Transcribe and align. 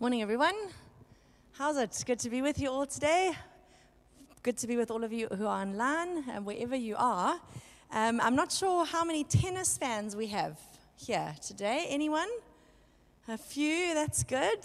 Morning, 0.00 0.22
everyone. 0.22 0.54
How's 1.54 1.76
it? 1.76 2.04
Good 2.06 2.20
to 2.20 2.30
be 2.30 2.40
with 2.40 2.60
you 2.60 2.70
all 2.70 2.86
today. 2.86 3.32
Good 4.44 4.56
to 4.58 4.68
be 4.68 4.76
with 4.76 4.92
all 4.92 5.02
of 5.02 5.12
you 5.12 5.26
who 5.26 5.44
are 5.44 5.60
online 5.60 6.22
and 6.30 6.46
wherever 6.46 6.76
you 6.76 6.94
are. 6.96 7.40
Um, 7.90 8.20
I'm 8.20 8.36
not 8.36 8.52
sure 8.52 8.84
how 8.84 9.02
many 9.02 9.24
tennis 9.24 9.76
fans 9.76 10.14
we 10.14 10.28
have 10.28 10.56
here 10.94 11.34
today. 11.44 11.86
Anyone? 11.88 12.28
A 13.26 13.36
few, 13.36 13.92
that's 13.92 14.22
good. 14.22 14.60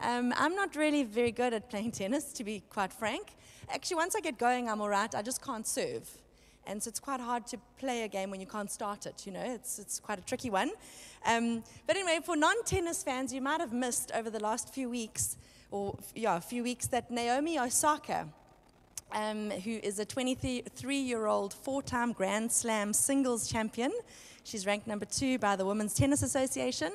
Um, 0.00 0.32
I'm 0.36 0.54
not 0.54 0.76
really 0.76 1.02
very 1.02 1.32
good 1.32 1.52
at 1.52 1.68
playing 1.68 1.90
tennis, 2.00 2.32
to 2.34 2.44
be 2.44 2.62
quite 2.70 2.92
frank. 2.92 3.34
Actually, 3.68 3.96
once 3.96 4.14
I 4.14 4.20
get 4.20 4.38
going, 4.38 4.68
I'm 4.68 4.80
all 4.80 4.88
right. 4.88 5.12
I 5.16 5.20
just 5.20 5.42
can't 5.42 5.66
serve. 5.66 6.08
And 6.66 6.82
so 6.82 6.88
it's 6.88 7.00
quite 7.00 7.20
hard 7.20 7.46
to 7.48 7.58
play 7.78 8.02
a 8.02 8.08
game 8.08 8.30
when 8.30 8.40
you 8.40 8.46
can't 8.46 8.70
start 8.70 9.06
it, 9.06 9.26
you 9.26 9.32
know, 9.32 9.42
it's, 9.42 9.78
it's 9.78 10.00
quite 10.00 10.18
a 10.18 10.22
tricky 10.22 10.50
one. 10.50 10.70
Um, 11.24 11.62
but 11.86 11.96
anyway, 11.96 12.20
for 12.24 12.36
non 12.36 12.62
tennis 12.64 13.02
fans, 13.02 13.32
you 13.32 13.40
might 13.40 13.60
have 13.60 13.72
missed 13.72 14.12
over 14.14 14.30
the 14.30 14.40
last 14.40 14.72
few 14.72 14.88
weeks, 14.88 15.36
or 15.70 15.96
yeah, 16.14 16.36
a 16.36 16.40
few 16.40 16.62
weeks, 16.62 16.86
that 16.88 17.10
Naomi 17.10 17.58
Osaka, 17.58 18.28
um, 19.12 19.50
who 19.50 19.78
is 19.82 19.98
a 19.98 20.04
23 20.04 20.96
year 20.96 21.26
old 21.26 21.54
four 21.54 21.82
time 21.82 22.12
Grand 22.12 22.50
Slam 22.52 22.92
singles 22.92 23.48
champion, 23.48 23.92
she's 24.44 24.66
ranked 24.66 24.86
number 24.86 25.04
two 25.06 25.38
by 25.38 25.56
the 25.56 25.64
Women's 25.64 25.94
Tennis 25.94 26.22
Association. 26.22 26.92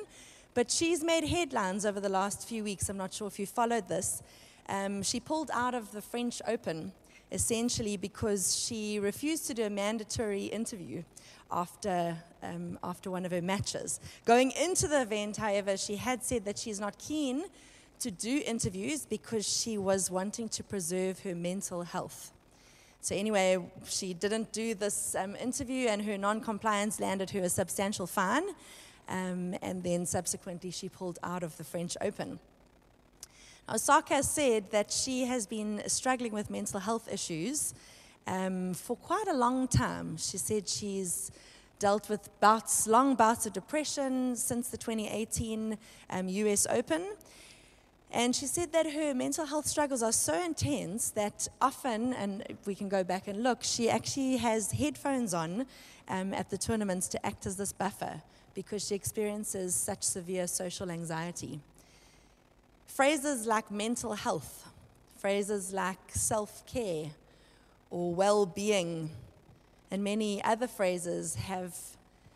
But 0.54 0.70
she's 0.70 1.02
made 1.02 1.24
headlines 1.24 1.86
over 1.86 1.98
the 1.98 2.10
last 2.10 2.46
few 2.46 2.62
weeks. 2.62 2.90
I'm 2.90 2.98
not 2.98 3.14
sure 3.14 3.26
if 3.26 3.38
you 3.38 3.46
followed 3.46 3.88
this. 3.88 4.22
Um, 4.68 5.02
she 5.02 5.18
pulled 5.18 5.50
out 5.52 5.74
of 5.74 5.92
the 5.92 6.02
French 6.02 6.42
Open 6.46 6.92
essentially 7.32 7.96
because 7.96 8.56
she 8.56 8.98
refused 8.98 9.46
to 9.46 9.54
do 9.54 9.64
a 9.64 9.70
mandatory 9.70 10.44
interview 10.44 11.02
after, 11.50 12.16
um, 12.42 12.78
after 12.84 13.10
one 13.10 13.24
of 13.24 13.32
her 13.32 13.42
matches. 13.42 14.00
Going 14.24 14.52
into 14.52 14.86
the 14.86 15.02
event, 15.02 15.38
however, 15.38 15.76
she 15.76 15.96
had 15.96 16.22
said 16.22 16.44
that 16.44 16.58
she's 16.58 16.78
not 16.78 16.98
keen 16.98 17.44
to 18.00 18.10
do 18.10 18.42
interviews 18.46 19.06
because 19.06 19.46
she 19.46 19.78
was 19.78 20.10
wanting 20.10 20.48
to 20.50 20.62
preserve 20.62 21.20
her 21.20 21.34
mental 21.34 21.82
health. 21.82 22.32
So, 23.00 23.16
anyway, 23.16 23.58
she 23.84 24.14
didn't 24.14 24.52
do 24.52 24.74
this 24.74 25.16
um, 25.16 25.34
interview, 25.36 25.88
and 25.88 26.02
her 26.02 26.16
non 26.16 26.40
compliance 26.40 27.00
landed 27.00 27.30
her 27.30 27.40
a 27.40 27.48
substantial 27.48 28.06
fine. 28.06 28.44
Um, 29.08 29.56
and 29.60 29.82
then 29.82 30.06
subsequently, 30.06 30.70
she 30.70 30.88
pulled 30.88 31.18
out 31.22 31.42
of 31.42 31.56
the 31.56 31.64
French 31.64 31.96
Open. 32.00 32.38
Osaka 33.72 34.22
said 34.22 34.70
that 34.70 34.92
she 34.92 35.24
has 35.24 35.46
been 35.46 35.82
struggling 35.86 36.32
with 36.32 36.50
mental 36.50 36.78
health 36.78 37.10
issues 37.10 37.72
um, 38.26 38.74
for 38.74 38.96
quite 38.96 39.26
a 39.28 39.32
long 39.32 39.66
time. 39.66 40.18
She 40.18 40.36
said 40.36 40.68
she's 40.68 41.30
dealt 41.78 42.10
with 42.10 42.28
bouts, 42.38 42.86
long 42.86 43.14
bouts 43.14 43.46
of 43.46 43.54
depression 43.54 44.36
since 44.36 44.68
the 44.68 44.76
2018 44.76 45.78
um, 46.10 46.28
US 46.28 46.66
Open. 46.68 47.14
And 48.10 48.36
she 48.36 48.44
said 48.44 48.72
that 48.72 48.92
her 48.92 49.14
mental 49.14 49.46
health 49.46 49.66
struggles 49.66 50.02
are 50.02 50.12
so 50.12 50.38
intense 50.44 51.08
that 51.12 51.48
often, 51.62 52.12
and 52.12 52.44
we 52.66 52.74
can 52.74 52.90
go 52.90 53.02
back 53.02 53.26
and 53.26 53.42
look, 53.42 53.62
she 53.62 53.88
actually 53.88 54.36
has 54.36 54.72
headphones 54.72 55.32
on 55.32 55.64
um, 56.08 56.34
at 56.34 56.50
the 56.50 56.58
tournaments 56.58 57.08
to 57.08 57.26
act 57.26 57.46
as 57.46 57.56
this 57.56 57.72
buffer 57.72 58.20
because 58.52 58.86
she 58.86 58.94
experiences 58.94 59.74
such 59.74 60.02
severe 60.02 60.46
social 60.46 60.90
anxiety. 60.90 61.58
Phrases 62.94 63.46
like 63.46 63.70
mental 63.70 64.12
health, 64.12 64.68
phrases 65.16 65.72
like 65.72 65.98
self 66.10 66.62
care 66.66 67.06
or 67.88 68.14
well 68.14 68.44
being, 68.44 69.08
and 69.90 70.04
many 70.04 70.44
other 70.44 70.66
phrases 70.66 71.34
have 71.36 71.74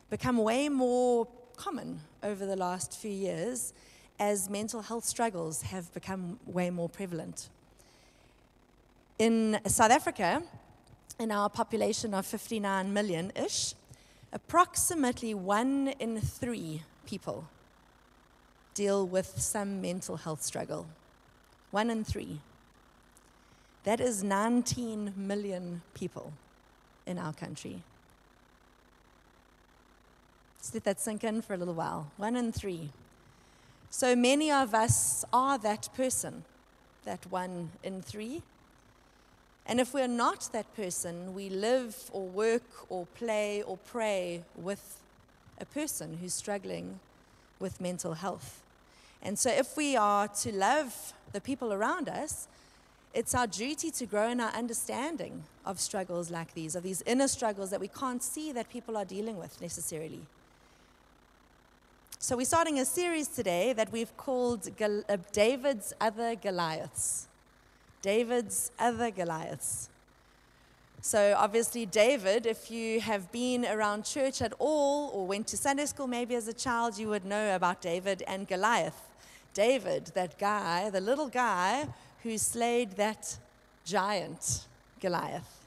become 0.08 0.38
way 0.38 0.70
more 0.70 1.28
common 1.58 2.00
over 2.22 2.46
the 2.46 2.56
last 2.56 2.96
few 2.98 3.10
years 3.10 3.74
as 4.18 4.48
mental 4.48 4.80
health 4.80 5.04
struggles 5.04 5.60
have 5.60 5.92
become 5.92 6.38
way 6.46 6.70
more 6.70 6.88
prevalent. 6.88 7.50
In 9.18 9.60
South 9.66 9.90
Africa, 9.90 10.42
in 11.20 11.32
our 11.32 11.50
population 11.50 12.14
of 12.14 12.24
59 12.24 12.90
million 12.94 13.30
ish, 13.36 13.74
approximately 14.32 15.34
one 15.34 15.88
in 15.98 16.18
three 16.18 16.82
people 17.04 17.46
deal 18.76 19.06
with 19.06 19.40
some 19.40 19.80
mental 19.80 20.16
health 20.18 20.42
struggle. 20.42 20.86
One 21.70 21.90
in 21.90 22.04
three. 22.04 22.40
That 23.84 24.00
is 24.00 24.22
19 24.22 25.14
million 25.16 25.82
people 25.94 26.32
in 27.06 27.18
our 27.18 27.32
country. 27.32 27.82
Just 30.60 30.74
let 30.74 30.84
that 30.84 31.00
sink 31.00 31.24
in 31.24 31.40
for 31.40 31.54
a 31.54 31.56
little 31.56 31.74
while. 31.74 32.10
One 32.18 32.36
in 32.36 32.52
three. 32.52 32.90
So 33.88 34.14
many 34.14 34.50
of 34.50 34.74
us 34.74 35.24
are 35.32 35.56
that 35.58 35.88
person, 35.96 36.44
that 37.04 37.24
one 37.30 37.70
in 37.82 38.02
three. 38.02 38.42
And 39.64 39.80
if 39.80 39.94
we're 39.94 40.06
not 40.08 40.50
that 40.52 40.76
person, 40.76 41.34
we 41.34 41.48
live 41.48 42.10
or 42.12 42.26
work 42.26 42.62
or 42.90 43.06
play 43.16 43.62
or 43.62 43.78
pray 43.78 44.42
with 44.54 45.00
a 45.58 45.64
person 45.64 46.18
who's 46.20 46.34
struggling 46.34 47.00
with 47.58 47.80
mental 47.80 48.14
health. 48.14 48.60
And 49.26 49.36
so, 49.36 49.50
if 49.50 49.76
we 49.76 49.96
are 49.96 50.28
to 50.28 50.52
love 50.52 51.12
the 51.32 51.40
people 51.40 51.72
around 51.72 52.08
us, 52.08 52.46
it's 53.12 53.34
our 53.34 53.48
duty 53.48 53.90
to 53.90 54.06
grow 54.06 54.28
in 54.28 54.38
our 54.38 54.52
understanding 54.52 55.42
of 55.64 55.80
struggles 55.80 56.30
like 56.30 56.54
these, 56.54 56.76
of 56.76 56.84
these 56.84 57.02
inner 57.02 57.26
struggles 57.26 57.70
that 57.70 57.80
we 57.80 57.88
can't 57.88 58.22
see 58.22 58.52
that 58.52 58.70
people 58.70 58.96
are 58.96 59.04
dealing 59.04 59.36
with 59.36 59.60
necessarily. 59.60 60.20
So, 62.20 62.36
we're 62.36 62.46
starting 62.46 62.78
a 62.78 62.84
series 62.84 63.26
today 63.26 63.72
that 63.72 63.90
we've 63.90 64.16
called 64.16 64.70
uh, 64.80 65.16
David's 65.32 65.92
Other 66.00 66.36
Goliaths. 66.36 67.26
David's 68.02 68.70
Other 68.78 69.10
Goliaths. 69.10 69.88
So, 71.00 71.34
obviously, 71.36 71.84
David, 71.84 72.46
if 72.46 72.70
you 72.70 73.00
have 73.00 73.32
been 73.32 73.66
around 73.66 74.04
church 74.04 74.40
at 74.40 74.52
all 74.60 75.10
or 75.12 75.26
went 75.26 75.48
to 75.48 75.56
Sunday 75.56 75.86
school 75.86 76.06
maybe 76.06 76.36
as 76.36 76.46
a 76.46 76.52
child, 76.52 76.96
you 76.96 77.08
would 77.08 77.24
know 77.24 77.56
about 77.56 77.82
David 77.82 78.22
and 78.28 78.46
Goliath. 78.46 79.05
David, 79.56 80.12
that 80.14 80.38
guy, 80.38 80.90
the 80.90 81.00
little 81.00 81.28
guy 81.28 81.88
who 82.22 82.36
slayed 82.36 82.92
that 82.98 83.38
giant, 83.86 84.66
Goliath. 85.00 85.64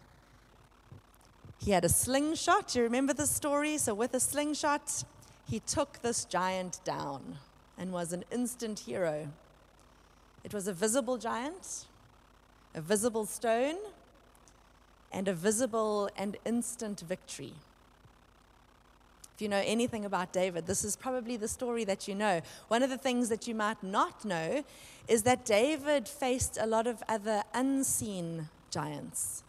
He 1.57 1.71
had 1.71 1.83
a 1.83 1.89
slingshot. 1.89 2.67
Do 2.67 2.79
you 2.79 2.83
remember 2.83 3.13
the 3.13 3.25
story? 3.25 3.79
So, 3.79 3.95
with 3.95 4.13
a 4.13 4.19
slingshot, 4.19 5.03
he 5.49 5.59
took 5.59 6.03
this 6.03 6.23
giant 6.23 6.79
down 6.85 7.39
and 7.79 7.91
was 7.91 8.13
an 8.13 8.25
instant 8.31 8.77
hero. 8.77 9.29
It 10.43 10.53
was 10.53 10.67
a 10.67 10.73
visible 10.73 11.17
giant, 11.17 11.85
a 12.75 12.81
visible 12.81 13.25
stone, 13.25 13.77
and 15.11 15.27
a 15.27 15.33
visible 15.33 16.11
and 16.15 16.37
instant 16.45 16.99
victory. 16.99 17.53
If 19.39 19.43
you 19.43 19.47
know 19.47 19.63
anything 19.65 20.03
about 20.03 20.33
David, 20.33 20.67
this 20.67 20.83
is 20.83 20.97
probably 20.97 21.37
the 21.37 21.47
story 21.47 21.85
that 21.85 22.09
you 22.09 22.13
know. 22.13 22.41
One 22.67 22.83
of 22.83 22.89
the 22.89 22.97
things 22.97 23.29
that 23.29 23.47
you 23.47 23.55
might 23.55 23.81
not 23.81 24.25
know 24.25 24.65
is 25.07 25.23
that 25.23 25.45
David 25.45 26.09
faced 26.09 26.57
a 26.59 26.67
lot 26.67 26.87
of 26.87 27.01
other 27.07 27.43
unseen 27.53 28.49
giants. 28.69 29.43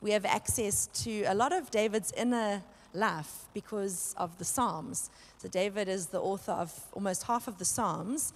We 0.00 0.10
have 0.10 0.24
access 0.24 0.88
to 1.04 1.22
a 1.28 1.34
lot 1.36 1.52
of 1.52 1.70
David's 1.70 2.10
inner 2.16 2.62
life 2.92 3.44
because 3.54 4.16
of 4.18 4.36
the 4.38 4.44
Psalms. 4.44 5.10
So, 5.38 5.46
David 5.46 5.86
is 5.86 6.06
the 6.06 6.20
author 6.20 6.50
of 6.50 6.72
almost 6.92 7.22
half 7.22 7.46
of 7.46 7.58
the 7.58 7.64
Psalms. 7.64 8.32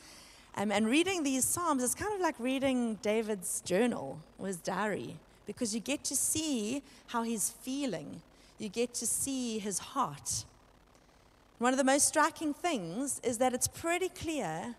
Um, 0.54 0.70
and 0.70 0.86
reading 0.86 1.24
these 1.24 1.44
Psalms 1.44 1.82
is 1.82 1.92
kind 1.92 2.14
of 2.14 2.20
like 2.20 2.38
reading 2.38 3.00
David's 3.02 3.62
journal 3.62 4.20
or 4.38 4.46
his 4.46 4.58
diary 4.58 5.16
because 5.44 5.74
you 5.74 5.80
get 5.80 6.04
to 6.04 6.14
see 6.14 6.84
how 7.08 7.24
he's 7.24 7.50
feeling, 7.50 8.22
you 8.60 8.68
get 8.68 8.94
to 8.94 9.08
see 9.08 9.58
his 9.58 9.80
heart. 9.80 10.44
One 11.64 11.72
of 11.72 11.78
the 11.78 11.84
most 11.84 12.06
striking 12.06 12.52
things 12.52 13.22
is 13.24 13.38
that 13.38 13.54
it's 13.54 13.68
pretty 13.68 14.10
clear 14.10 14.74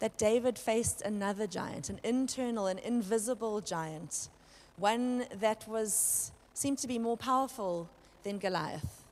that 0.00 0.18
David 0.18 0.58
faced 0.58 1.00
another 1.02 1.46
giant, 1.46 1.88
an 1.90 2.00
internal 2.02 2.66
and 2.66 2.80
invisible 2.80 3.60
giant, 3.60 4.30
one 4.76 5.26
that 5.38 5.64
was 5.68 6.32
seemed 6.52 6.78
to 6.78 6.88
be 6.88 6.98
more 6.98 7.16
powerful 7.16 7.88
than 8.24 8.38
Goliath, 8.38 9.04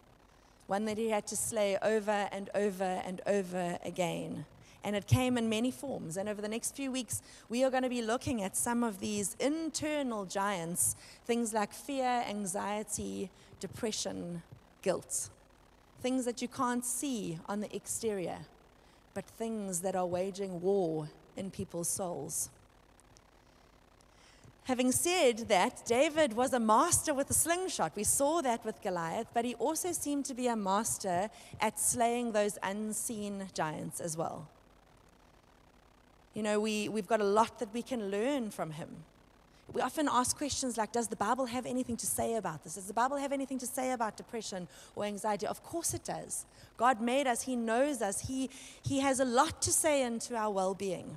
one 0.66 0.84
that 0.86 0.98
he 0.98 1.10
had 1.10 1.28
to 1.28 1.36
slay 1.36 1.78
over 1.80 2.28
and 2.32 2.50
over 2.56 3.00
and 3.06 3.20
over 3.24 3.78
again. 3.84 4.44
And 4.82 4.96
it 4.96 5.06
came 5.06 5.38
in 5.38 5.48
many 5.48 5.70
forms. 5.70 6.16
And 6.16 6.28
over 6.28 6.42
the 6.42 6.48
next 6.48 6.74
few 6.74 6.90
weeks, 6.90 7.22
we 7.48 7.62
are 7.62 7.70
going 7.70 7.84
to 7.84 7.88
be 7.88 8.02
looking 8.02 8.42
at 8.42 8.56
some 8.56 8.82
of 8.82 8.98
these 8.98 9.36
internal 9.38 10.24
giants, 10.24 10.96
things 11.24 11.54
like 11.54 11.72
fear, 11.72 12.24
anxiety, 12.26 13.30
depression, 13.60 14.42
guilt 14.82 15.30
things 16.02 16.24
that 16.24 16.42
you 16.42 16.48
can't 16.48 16.84
see 16.84 17.38
on 17.46 17.60
the 17.60 17.74
exterior, 17.74 18.38
but 19.14 19.24
things 19.24 19.80
that 19.80 19.94
are 19.94 20.06
waging 20.06 20.60
war 20.60 21.08
in 21.36 21.50
people's 21.50 21.88
souls. 21.88 22.50
Having 24.64 24.92
said 24.92 25.38
that, 25.48 25.82
David 25.86 26.34
was 26.34 26.52
a 26.52 26.60
master 26.60 27.12
with 27.12 27.28
a 27.30 27.34
slingshot. 27.34 27.92
We 27.96 28.04
saw 28.04 28.42
that 28.42 28.64
with 28.64 28.80
Goliath, 28.80 29.26
but 29.34 29.44
he 29.44 29.54
also 29.54 29.90
seemed 29.92 30.24
to 30.26 30.34
be 30.34 30.46
a 30.46 30.54
master 30.54 31.30
at 31.60 31.80
slaying 31.80 32.32
those 32.32 32.58
unseen 32.62 33.48
giants 33.54 34.00
as 34.00 34.16
well. 34.16 34.48
You 36.34 36.42
know, 36.42 36.60
we, 36.60 36.88
we've 36.88 37.08
got 37.08 37.20
a 37.20 37.24
lot 37.24 37.58
that 37.58 37.74
we 37.74 37.82
can 37.82 38.10
learn 38.10 38.50
from 38.50 38.70
him. 38.70 38.88
We 39.72 39.80
often 39.80 40.08
ask 40.10 40.36
questions 40.36 40.76
like 40.76 40.92
Does 40.92 41.08
the 41.08 41.16
Bible 41.16 41.46
have 41.46 41.66
anything 41.66 41.96
to 41.96 42.06
say 42.06 42.34
about 42.34 42.62
this? 42.64 42.74
Does 42.74 42.86
the 42.86 42.92
Bible 42.92 43.16
have 43.16 43.32
anything 43.32 43.58
to 43.58 43.66
say 43.66 43.92
about 43.92 44.16
depression 44.16 44.68
or 44.96 45.04
anxiety? 45.04 45.46
Of 45.46 45.62
course 45.62 45.94
it 45.94 46.04
does. 46.04 46.46
God 46.76 47.00
made 47.00 47.26
us, 47.26 47.42
He 47.42 47.56
knows 47.56 48.02
us, 48.02 48.20
He, 48.28 48.50
he 48.82 49.00
has 49.00 49.20
a 49.20 49.24
lot 49.24 49.62
to 49.62 49.70
say 49.70 50.02
into 50.02 50.36
our 50.36 50.50
well 50.50 50.74
being. 50.74 51.16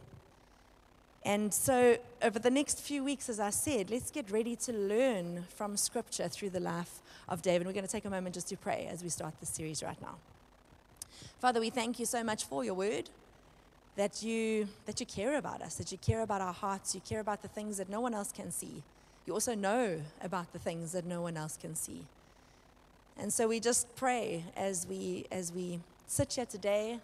And 1.24 1.52
so, 1.52 1.98
over 2.22 2.38
the 2.38 2.52
next 2.52 2.82
few 2.82 3.04
weeks, 3.04 3.30
as 3.30 3.40
I 3.40 3.50
said, 3.50 3.90
let's 3.90 4.12
get 4.12 4.30
ready 4.30 4.56
to 4.58 4.72
learn 4.72 5.46
from 5.56 5.76
Scripture 5.76 6.28
through 6.28 6.52
the 6.52 6.60
life 6.60 7.02
of 7.28 7.42
David. 7.42 7.66
We're 7.66 7.74
going 7.74 7.86
to 7.86 7.92
take 7.92 8.06
a 8.06 8.12
moment 8.12 8.36
just 8.36 8.48
to 8.50 8.58
pray 8.58 8.88
as 8.92 9.02
we 9.02 9.10
start 9.10 9.34
this 9.40 9.50
series 9.50 9.82
right 9.82 10.00
now. 10.04 10.18
Father, 11.40 11.60
we 11.60 11.72
thank 11.72 11.98
you 12.00 12.06
so 12.06 12.24
much 12.24 12.46
for 12.46 12.64
your 12.64 12.76
word 12.76 13.10
that 13.96 14.22
you, 14.22 14.68
that 14.86 15.00
you 15.00 15.06
care 15.06 15.38
about 15.38 15.62
us, 15.62 15.76
that 15.76 15.92
you 15.92 15.98
care 15.98 16.22
about 16.22 16.42
our 16.42 16.54
hearts, 16.54 16.94
you 16.94 17.02
care 17.02 17.20
about 17.20 17.42
the 17.42 17.48
things 17.48 17.78
that 17.78 17.90
no 17.90 18.02
one 18.02 18.14
else 18.14 18.32
can 18.32 18.52
see. 18.52 18.84
You 19.26 19.34
also 19.34 19.56
know 19.56 20.02
about 20.22 20.52
the 20.54 20.60
things 20.60 20.92
that 20.92 21.06
no 21.06 21.22
one 21.22 21.38
else 21.38 21.58
can 21.58 21.76
see. 21.76 22.06
And 23.18 23.32
so 23.32 23.48
we 23.48 23.60
just 23.60 23.96
pray 23.96 24.44
as 24.56 24.86
we, 24.88 25.26
as 25.32 25.54
we 25.54 25.80
sit 26.08 26.34
here 26.34 26.46
today 26.46 27.00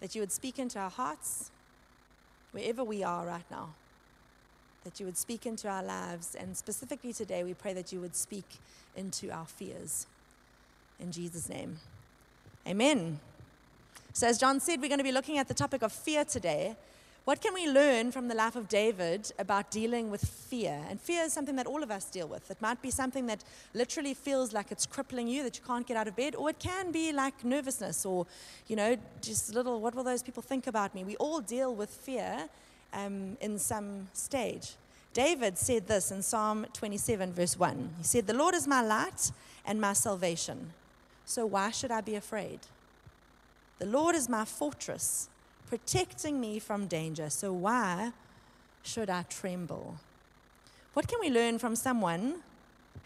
that 0.00 0.14
you 0.14 0.22
would 0.22 0.32
speak 0.32 0.58
into 0.58 0.78
our 0.78 0.90
hearts, 0.90 1.50
wherever 2.52 2.82
we 2.82 3.04
are 3.04 3.26
right 3.26 3.44
now, 3.50 3.70
that 4.84 4.98
you 4.98 5.06
would 5.06 5.18
speak 5.18 5.44
into 5.44 5.68
our 5.68 5.82
lives. 5.82 6.34
And 6.34 6.56
specifically 6.56 7.12
today, 7.12 7.44
we 7.44 7.52
pray 7.52 7.74
that 7.74 7.92
you 7.92 8.00
would 8.00 8.16
speak 8.16 8.46
into 8.96 9.30
our 9.30 9.44
fears. 9.44 10.06
In 10.98 11.12
Jesus' 11.12 11.48
name, 11.48 11.78
amen. 12.66 13.20
So, 14.12 14.26
as 14.26 14.38
John 14.38 14.58
said, 14.60 14.80
we're 14.80 14.88
going 14.88 14.98
to 14.98 15.04
be 15.04 15.12
looking 15.12 15.38
at 15.38 15.46
the 15.46 15.54
topic 15.54 15.82
of 15.82 15.92
fear 15.92 16.24
today. 16.24 16.76
What 17.24 17.40
can 17.40 17.54
we 17.54 17.70
learn 17.70 18.10
from 18.10 18.28
the 18.28 18.34
life 18.34 18.56
of 18.56 18.68
David 18.68 19.30
about 19.38 19.70
dealing 19.70 20.10
with 20.10 20.24
fear? 20.24 20.80
And 20.88 21.00
fear 21.00 21.22
is 21.22 21.32
something 21.32 21.54
that 21.56 21.66
all 21.66 21.82
of 21.82 21.90
us 21.90 22.06
deal 22.06 22.26
with. 22.26 22.50
It 22.50 22.60
might 22.60 22.82
be 22.82 22.90
something 22.90 23.26
that 23.26 23.44
literally 23.74 24.14
feels 24.14 24.52
like 24.52 24.72
it's 24.72 24.86
crippling 24.86 25.28
you, 25.28 25.42
that 25.44 25.56
you 25.56 25.64
can't 25.64 25.86
get 25.86 25.96
out 25.96 26.08
of 26.08 26.16
bed, 26.16 26.34
or 26.34 26.50
it 26.50 26.58
can 26.58 26.90
be 26.90 27.12
like 27.12 27.44
nervousness 27.44 28.04
or, 28.06 28.26
you 28.66 28.74
know, 28.74 28.96
just 29.20 29.54
little, 29.54 29.80
what 29.80 29.94
will 29.94 30.02
those 30.02 30.22
people 30.22 30.42
think 30.42 30.66
about 30.66 30.94
me? 30.94 31.04
We 31.04 31.16
all 31.16 31.40
deal 31.40 31.74
with 31.74 31.90
fear 31.90 32.48
um, 32.92 33.36
in 33.40 33.58
some 33.58 34.08
stage. 34.12 34.72
David 35.12 35.58
said 35.58 35.86
this 35.86 36.10
in 36.10 36.22
Psalm 36.22 36.66
27, 36.72 37.32
verse 37.32 37.58
1. 37.58 37.90
He 37.98 38.04
said, 38.04 38.26
The 38.26 38.34
Lord 38.34 38.54
is 38.54 38.66
my 38.66 38.80
light 38.80 39.30
and 39.66 39.80
my 39.80 39.92
salvation. 39.92 40.72
So 41.26 41.46
why 41.46 41.70
should 41.70 41.90
I 41.90 42.00
be 42.00 42.14
afraid? 42.14 42.60
The 43.80 43.86
Lord 43.86 44.14
is 44.14 44.28
my 44.28 44.44
fortress, 44.44 45.30
protecting 45.66 46.38
me 46.38 46.58
from 46.58 46.86
danger. 46.86 47.30
So 47.30 47.50
why 47.52 48.12
should 48.82 49.08
I 49.08 49.22
tremble? 49.22 49.96
What 50.92 51.08
can 51.08 51.18
we 51.18 51.30
learn 51.30 51.58
from 51.58 51.74
someone 51.74 52.36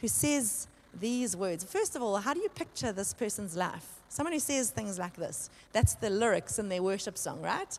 who 0.01 0.09
says 0.09 0.67
these 0.99 1.37
words? 1.37 1.63
First 1.63 1.95
of 1.95 2.03
all, 2.03 2.17
how 2.17 2.35
do 2.35 2.41
you 2.41 2.49
picture 2.49 2.91
this 2.91 3.15
person's 3.15 3.57
life? 3.57 3.87
Someone 4.09 4.33
who 4.33 4.41
says 4.41 4.71
things 4.71 4.99
like 4.99 5.15
this. 5.15 5.49
That's 5.73 5.95
the 5.95 6.11
lyrics 6.11 6.59
in 6.59 6.69
their 6.69 6.83
worship 6.83 7.17
song, 7.19 7.41
right? 7.41 7.79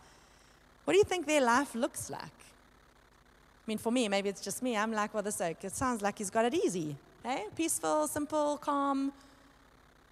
What 0.85 0.93
do 0.93 0.97
you 0.97 1.03
think 1.03 1.27
their 1.27 1.41
life 1.41 1.75
looks 1.75 2.09
like? 2.09 2.21
I 2.21 3.65
mean, 3.67 3.77
for 3.77 3.91
me, 3.91 4.07
maybe 4.07 4.29
it's 4.29 4.41
just 4.41 4.63
me. 4.63 4.77
I'm 4.77 4.93
like, 4.93 5.13
well, 5.13 5.23
this 5.23 5.41
oak, 5.41 5.57
it 5.65 5.73
sounds 5.73 6.01
like 6.01 6.17
he's 6.17 6.29
got 6.29 6.45
it 6.45 6.53
easy. 6.53 6.95
Hey? 7.23 7.45
Peaceful, 7.57 8.07
simple, 8.07 8.57
calm, 8.57 9.11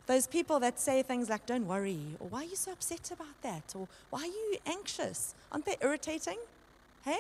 those 0.05 0.27
people 0.27 0.59
that 0.59 0.79
say 0.79 1.01
things 1.01 1.29
like, 1.29 1.45
don't 1.45 1.67
worry, 1.67 1.99
or 2.19 2.27
why 2.27 2.41
are 2.41 2.45
you 2.45 2.55
so 2.55 2.71
upset 2.71 3.11
about 3.11 3.41
that, 3.41 3.73
or 3.75 3.87
why 4.09 4.21
are 4.21 4.25
you 4.25 4.57
anxious? 4.65 5.33
Aren't 5.51 5.65
they 5.65 5.77
irritating? 5.81 6.37
Hey? 7.05 7.19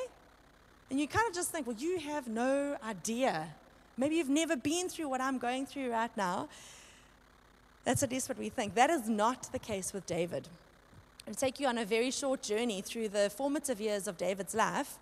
And 0.89 0.99
you 0.99 1.07
kind 1.07 1.27
of 1.27 1.33
just 1.33 1.49
think, 1.51 1.65
well, 1.65 1.77
you 1.77 1.99
have 1.99 2.27
no 2.27 2.77
idea. 2.85 3.47
Maybe 3.97 4.15
you've 4.15 4.29
never 4.29 4.55
been 4.55 4.89
through 4.89 5.07
what 5.07 5.21
I'm 5.21 5.37
going 5.37 5.65
through 5.65 5.91
right 5.91 6.15
now. 6.17 6.49
That's 7.85 8.03
at 8.03 8.11
least 8.11 8.29
what 8.29 8.37
we 8.37 8.49
think. 8.49 8.75
That 8.75 8.89
is 8.89 9.07
not 9.07 9.51
the 9.51 9.59
case 9.59 9.93
with 9.93 10.05
David. 10.05 10.47
I'll 11.27 11.33
take 11.33 11.59
you 11.59 11.67
on 11.67 11.77
a 11.77 11.85
very 11.85 12.11
short 12.11 12.41
journey 12.41 12.81
through 12.81 13.09
the 13.09 13.29
formative 13.29 13.79
years 13.79 14.07
of 14.07 14.17
David's 14.17 14.53
life. 14.53 14.97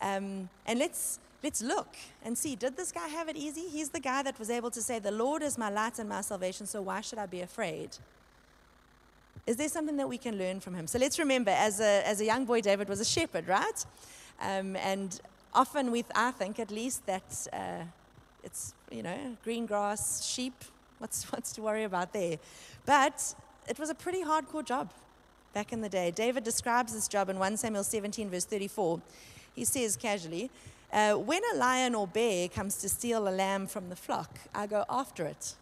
Um, 0.00 0.48
and 0.66 0.78
let's 0.78 1.18
let's 1.42 1.62
look 1.62 1.94
and 2.24 2.36
see 2.36 2.56
did 2.56 2.76
this 2.76 2.92
guy 2.92 3.08
have 3.08 3.28
it 3.28 3.36
easy? 3.36 3.68
He's 3.68 3.90
the 3.90 4.00
guy 4.00 4.22
that 4.22 4.38
was 4.38 4.50
able 4.50 4.70
to 4.70 4.82
say, 4.82 4.98
The 4.98 5.10
Lord 5.10 5.42
is 5.42 5.58
my 5.58 5.70
light 5.70 5.98
and 5.98 6.08
my 6.08 6.20
salvation, 6.20 6.66
so 6.66 6.82
why 6.82 7.00
should 7.00 7.18
I 7.18 7.26
be 7.26 7.40
afraid? 7.40 7.90
Is 9.46 9.56
there 9.56 9.68
something 9.68 9.96
that 9.96 10.08
we 10.08 10.18
can 10.18 10.36
learn 10.36 10.60
from 10.60 10.74
him? 10.74 10.86
So 10.86 10.98
let's 10.98 11.18
remember, 11.18 11.50
as 11.50 11.80
a, 11.80 12.06
as 12.06 12.20
a 12.20 12.24
young 12.24 12.44
boy, 12.44 12.60
David 12.60 12.88
was 12.88 13.00
a 13.00 13.04
shepherd, 13.04 13.48
right? 13.48 13.86
Um, 14.42 14.76
and 14.76 15.18
often 15.54 15.90
we, 15.90 16.04
I 16.14 16.32
think 16.32 16.58
at 16.58 16.70
least, 16.70 17.06
that 17.06 17.46
uh, 17.52 17.84
it's, 18.44 18.74
you 18.90 19.02
know, 19.02 19.36
green 19.44 19.64
grass, 19.64 20.22
sheep, 20.22 20.52
what's, 20.98 21.24
what's 21.32 21.52
to 21.52 21.62
worry 21.62 21.84
about 21.84 22.12
there? 22.12 22.36
But 22.84 23.34
it 23.66 23.78
was 23.78 23.88
a 23.88 23.94
pretty 23.94 24.22
hardcore 24.22 24.64
job 24.64 24.90
back 25.54 25.72
in 25.72 25.80
the 25.80 25.88
day. 25.88 26.10
David 26.10 26.44
describes 26.44 26.92
this 26.92 27.08
job 27.08 27.30
in 27.30 27.38
1 27.38 27.56
Samuel 27.56 27.84
17, 27.84 28.28
verse 28.28 28.44
34. 28.44 29.00
He 29.54 29.64
says 29.64 29.96
casually, 29.96 30.50
uh, 30.92 31.14
when 31.14 31.42
a 31.54 31.56
lion 31.56 31.94
or 31.94 32.06
bear 32.06 32.48
comes 32.48 32.76
to 32.78 32.88
steal 32.88 33.28
a 33.28 33.30
lamb 33.30 33.66
from 33.66 33.88
the 33.88 33.96
flock, 33.96 34.30
I 34.54 34.66
go 34.66 34.84
after 34.88 35.26
it. 35.26 35.54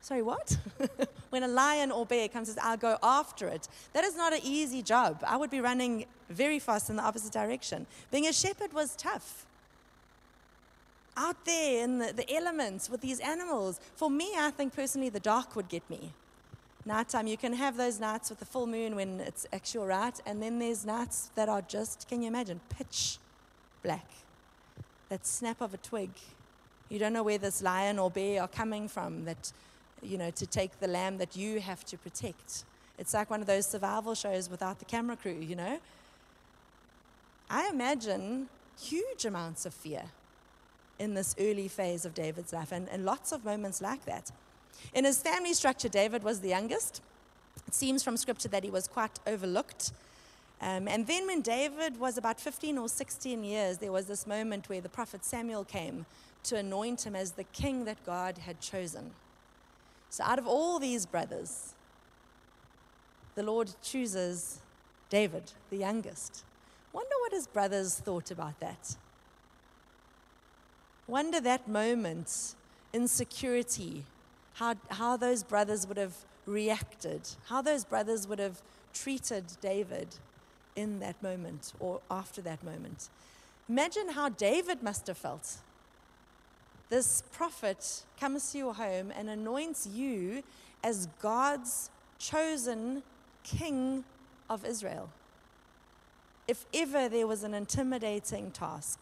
Sorry, 0.00 0.22
what? 0.22 0.56
when 1.30 1.42
a 1.42 1.48
lion 1.48 1.90
or 1.90 2.06
bear 2.06 2.28
comes, 2.28 2.56
I'll 2.62 2.76
go 2.76 2.96
after 3.02 3.48
it. 3.48 3.68
That 3.92 4.04
is 4.04 4.16
not 4.16 4.32
an 4.32 4.40
easy 4.42 4.82
job. 4.82 5.22
I 5.26 5.36
would 5.36 5.50
be 5.50 5.60
running 5.60 6.06
very 6.30 6.58
fast 6.58 6.90
in 6.90 6.96
the 6.96 7.02
opposite 7.02 7.32
direction. 7.32 7.86
Being 8.10 8.26
a 8.26 8.32
shepherd 8.32 8.72
was 8.72 8.94
tough. 8.94 9.46
Out 11.16 11.44
there 11.44 11.82
in 11.82 11.98
the, 11.98 12.12
the 12.12 12.34
elements 12.34 12.90
with 12.90 13.00
these 13.00 13.20
animals. 13.20 13.80
For 13.96 14.10
me, 14.10 14.30
I 14.36 14.50
think 14.50 14.76
personally, 14.76 15.08
the 15.08 15.20
dark 15.20 15.56
would 15.56 15.68
get 15.68 15.88
me. 15.88 16.12
Nighttime, 16.84 17.26
you 17.26 17.36
can 17.36 17.52
have 17.54 17.76
those 17.76 17.98
nights 17.98 18.30
with 18.30 18.38
the 18.38 18.44
full 18.44 18.68
moon 18.68 18.94
when 18.94 19.18
it's 19.18 19.44
actual 19.52 19.86
right, 19.86 20.20
and 20.24 20.40
then 20.40 20.60
there's 20.60 20.86
nights 20.86 21.30
that 21.34 21.48
are 21.48 21.62
just, 21.62 22.06
can 22.08 22.22
you 22.22 22.28
imagine, 22.28 22.60
pitch 22.68 23.18
black. 23.86 24.06
That 25.10 25.24
snap 25.24 25.60
of 25.60 25.72
a 25.72 25.76
twig. 25.76 26.10
You 26.88 26.98
don't 26.98 27.12
know 27.12 27.22
where 27.22 27.38
this 27.38 27.62
lion 27.62 28.00
or 28.00 28.10
bear 28.10 28.42
are 28.42 28.48
coming 28.48 28.88
from 28.88 29.24
that, 29.26 29.52
you 30.02 30.18
know, 30.18 30.30
to 30.32 30.46
take 30.46 30.80
the 30.80 30.88
lamb 30.88 31.18
that 31.18 31.36
you 31.36 31.60
have 31.60 31.84
to 31.86 31.96
protect. 31.96 32.64
It's 32.98 33.14
like 33.14 33.30
one 33.30 33.40
of 33.40 33.46
those 33.46 33.66
survival 33.66 34.14
shows 34.14 34.50
without 34.50 34.80
the 34.80 34.84
camera 34.84 35.16
crew, 35.16 35.38
you 35.40 35.54
know? 35.54 35.78
I 37.48 37.68
imagine 37.68 38.48
huge 38.80 39.24
amounts 39.24 39.66
of 39.66 39.72
fear 39.72 40.02
in 40.98 41.14
this 41.14 41.36
early 41.38 41.68
phase 41.68 42.04
of 42.04 42.12
David's 42.12 42.52
life 42.52 42.72
and, 42.72 42.88
and 42.88 43.04
lots 43.04 43.30
of 43.30 43.44
moments 43.44 43.80
like 43.80 44.04
that. 44.06 44.32
In 44.94 45.04
his 45.04 45.18
family 45.22 45.54
structure, 45.54 45.88
David 45.88 46.24
was 46.24 46.40
the 46.40 46.48
youngest. 46.48 47.02
It 47.68 47.74
seems 47.74 48.02
from 48.02 48.16
scripture 48.16 48.48
that 48.48 48.64
he 48.64 48.70
was 48.70 48.88
quite 48.88 49.18
overlooked 49.26 49.92
um, 50.60 50.88
and 50.88 51.06
then, 51.06 51.26
when 51.26 51.42
David 51.42 52.00
was 52.00 52.16
about 52.16 52.40
15 52.40 52.78
or 52.78 52.88
16 52.88 53.44
years, 53.44 53.78
there 53.78 53.92
was 53.92 54.06
this 54.06 54.26
moment 54.26 54.68
where 54.70 54.80
the 54.80 54.88
prophet 54.88 55.24
Samuel 55.24 55.64
came 55.64 56.06
to 56.44 56.56
anoint 56.56 57.04
him 57.04 57.14
as 57.14 57.32
the 57.32 57.44
king 57.44 57.84
that 57.84 57.98
God 58.06 58.38
had 58.38 58.60
chosen. 58.60 59.10
So, 60.08 60.24
out 60.24 60.38
of 60.38 60.46
all 60.46 60.78
these 60.78 61.04
brothers, 61.04 61.74
the 63.34 63.42
Lord 63.42 63.70
chooses 63.82 64.60
David, 65.10 65.52
the 65.68 65.76
youngest. 65.76 66.42
Wonder 66.94 67.14
what 67.20 67.32
his 67.32 67.46
brothers 67.46 67.98
thought 67.98 68.30
about 68.30 68.58
that. 68.60 68.96
Wonder 71.06 71.38
that 71.42 71.68
moment, 71.68 72.54
insecurity, 72.94 74.04
how, 74.54 74.74
how 74.88 75.18
those 75.18 75.42
brothers 75.42 75.86
would 75.86 75.98
have 75.98 76.14
reacted, 76.46 77.20
how 77.48 77.60
those 77.60 77.84
brothers 77.84 78.26
would 78.26 78.38
have 78.38 78.62
treated 78.94 79.44
David 79.60 80.08
in 80.76 81.00
that 81.00 81.20
moment 81.22 81.72
or 81.80 82.00
after 82.10 82.40
that 82.42 82.62
moment. 82.62 83.08
Imagine 83.68 84.10
how 84.10 84.28
David 84.28 84.82
must 84.82 85.06
have 85.08 85.18
felt. 85.18 85.56
This 86.88 87.22
prophet 87.32 88.04
comes 88.20 88.52
to 88.52 88.58
your 88.58 88.74
home 88.74 89.12
and 89.16 89.28
anoints 89.28 89.86
you 89.86 90.44
as 90.84 91.08
God's 91.20 91.90
chosen 92.18 93.02
king 93.42 94.04
of 94.48 94.64
Israel. 94.64 95.08
If 96.46 96.64
ever 96.72 97.08
there 97.08 97.26
was 97.26 97.42
an 97.42 97.54
intimidating 97.54 98.52
task, 98.52 99.00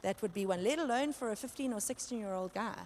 that 0.00 0.22
would 0.22 0.32
be 0.32 0.46
one, 0.46 0.64
let 0.64 0.78
alone 0.78 1.12
for 1.12 1.30
a 1.30 1.36
15 1.36 1.72
or 1.72 1.80
16 1.80 2.18
year 2.18 2.32
old 2.32 2.54
guy. 2.54 2.78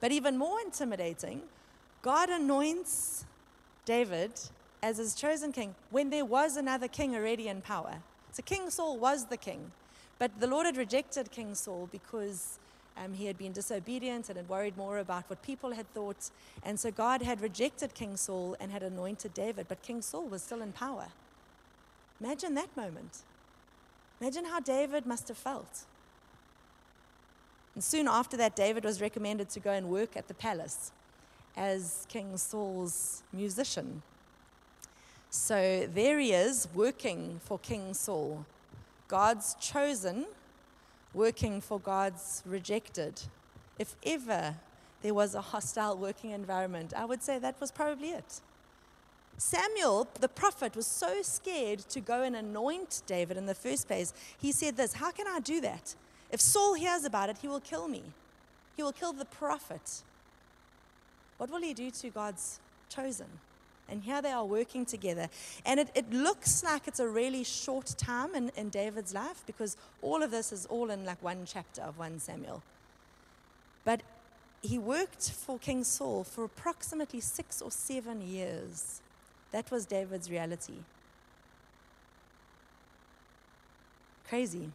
But 0.00 0.12
even 0.12 0.38
more 0.38 0.58
intimidating, 0.60 1.42
God 2.00 2.30
anoints 2.30 3.26
David 3.84 4.32
as 4.82 4.98
his 4.98 5.14
chosen 5.14 5.52
king 5.52 5.74
when 5.90 6.10
there 6.10 6.24
was 6.24 6.56
another 6.56 6.88
king 6.88 7.14
already 7.14 7.48
in 7.48 7.60
power. 7.60 8.02
So 8.32 8.42
King 8.42 8.70
Saul 8.70 8.98
was 8.98 9.26
the 9.26 9.36
king, 9.36 9.72
but 10.18 10.30
the 10.40 10.46
Lord 10.46 10.66
had 10.66 10.76
rejected 10.76 11.30
King 11.30 11.54
Saul 11.54 11.88
because 11.90 12.58
Um, 12.96 13.14
he 13.14 13.26
had 13.26 13.38
been 13.38 13.54
disobedient 13.54 14.28
and 14.28 14.36
had 14.36 14.48
worried 14.48 14.76
more 14.76 14.98
about 14.98 15.24
what 15.30 15.40
people 15.42 15.70
had 15.74 15.86
thought. 15.94 16.30
And 16.66 16.78
so 16.78 16.90
God 16.90 17.22
had 17.22 17.40
rejected 17.40 17.94
King 17.94 18.16
Saul 18.16 18.56
and 18.60 18.70
had 18.72 18.82
anointed 18.82 19.32
David, 19.32 19.66
but 19.68 19.80
King 19.80 20.02
Saul 20.02 20.28
was 20.28 20.42
still 20.42 20.60
in 20.60 20.72
power. 20.72 21.08
Imagine 22.20 22.54
that 22.54 22.76
moment. 22.76 23.22
Imagine 24.20 24.44
how 24.44 24.60
David 24.60 25.06
must 25.06 25.28
have 25.28 25.38
felt. 25.38 25.86
And 27.74 27.82
soon 27.82 28.06
after 28.08 28.36
that, 28.36 28.56
David 28.56 28.84
was 28.84 29.00
recommended 29.00 29.48
to 29.50 29.60
go 29.60 29.70
and 29.70 29.86
work 29.88 30.16
at 30.16 30.26
the 30.26 30.34
palace 30.34 30.92
as 31.56 32.06
King 32.08 32.36
Saul's 32.36 33.22
musician. 33.32 34.02
So 35.30 35.86
there 35.86 36.18
he 36.18 36.32
is, 36.32 36.66
working 36.74 37.40
for 37.44 37.58
King 37.60 37.94
Saul, 37.94 38.44
God's 39.06 39.54
chosen, 39.60 40.26
working 41.14 41.60
for 41.60 41.78
God's 41.78 42.42
rejected. 42.44 43.22
If 43.78 43.94
ever 44.04 44.56
there 45.02 45.14
was 45.14 45.36
a 45.36 45.40
hostile 45.40 45.96
working 45.96 46.30
environment, 46.32 46.92
I 46.96 47.04
would 47.04 47.22
say 47.22 47.38
that 47.38 47.60
was 47.60 47.70
probably 47.70 48.10
it. 48.10 48.40
Samuel, 49.38 50.08
the 50.20 50.28
prophet, 50.28 50.74
was 50.74 50.86
so 50.86 51.22
scared 51.22 51.78
to 51.90 52.00
go 52.00 52.22
and 52.22 52.34
anoint 52.34 53.02
David 53.06 53.36
in 53.36 53.46
the 53.46 53.54
first 53.54 53.86
place. 53.86 54.12
He 54.36 54.50
said 54.50 54.76
this 54.76 54.94
How 54.94 55.12
can 55.12 55.28
I 55.28 55.38
do 55.38 55.60
that? 55.60 55.94
If 56.32 56.40
Saul 56.40 56.74
hears 56.74 57.04
about 57.04 57.30
it, 57.30 57.38
he 57.40 57.48
will 57.48 57.60
kill 57.60 57.86
me. 57.86 58.02
He 58.76 58.82
will 58.82 58.92
kill 58.92 59.12
the 59.12 59.24
prophet. 59.24 60.02
What 61.38 61.50
will 61.50 61.62
he 61.62 61.72
do 61.72 61.90
to 61.90 62.10
God's 62.10 62.58
chosen? 62.88 63.26
And 63.90 64.02
here 64.02 64.22
they 64.22 64.30
are 64.30 64.44
working 64.44 64.86
together. 64.86 65.28
And 65.66 65.80
it, 65.80 65.90
it 65.94 66.12
looks 66.12 66.62
like 66.62 66.86
it's 66.86 67.00
a 67.00 67.08
really 67.08 67.44
short 67.44 67.94
time 67.98 68.34
in, 68.34 68.50
in 68.56 68.68
David's 68.68 69.12
life 69.12 69.42
because 69.46 69.76
all 70.02 70.22
of 70.22 70.30
this 70.30 70.52
is 70.52 70.66
all 70.66 70.90
in 70.90 71.04
like 71.04 71.22
one 71.22 71.42
chapter 71.46 71.82
of 71.82 71.98
1 71.98 72.20
Samuel. 72.20 72.62
But 73.84 74.02
he 74.62 74.78
worked 74.78 75.30
for 75.30 75.58
King 75.58 75.84
Saul 75.84 76.24
for 76.24 76.44
approximately 76.44 77.20
six 77.20 77.62
or 77.62 77.70
seven 77.70 78.20
years. 78.20 79.00
That 79.52 79.70
was 79.70 79.86
David's 79.86 80.30
reality. 80.30 80.74
Crazy. 84.28 84.70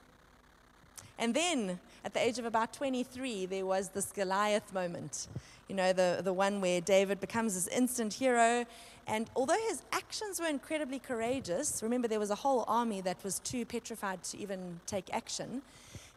And 1.18 1.34
then, 1.34 1.80
at 2.04 2.14
the 2.14 2.20
age 2.20 2.40
of 2.40 2.46
about 2.46 2.74
23, 2.74 3.46
there 3.46 3.66
was 3.66 3.90
this 3.90 4.12
Goliath 4.12 4.74
moment. 4.74 5.28
You 5.68 5.76
know, 5.76 5.94
the, 5.94 6.22
the 6.24 6.34
one 6.34 6.62
where 6.62 6.80
David 6.82 7.20
becomes 7.20 7.56
this 7.56 7.68
instant 7.68 8.14
hero. 8.14 8.66
And 9.08 9.30
although 9.36 9.58
his 9.70 9.82
actions 9.92 10.40
were 10.40 10.48
incredibly 10.48 11.00
courageous, 11.00 11.82
remember 11.82 12.08
there 12.08 12.20
was 12.20 12.32
a 12.32 12.36
whole 12.36 12.66
army 12.68 13.02
that 13.02 13.24
was 13.24 13.40
too 13.40 13.66
petrified 13.66 14.24
to 14.26 14.38
even 14.38 14.80
take 14.86 15.14
action, 15.14 15.62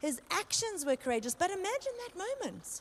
his 0.01 0.21
actions 0.31 0.85
were 0.85 0.97
courageous. 0.97 1.35
But 1.35 1.51
imagine 1.51 1.93
that 2.07 2.19
moment. 2.19 2.81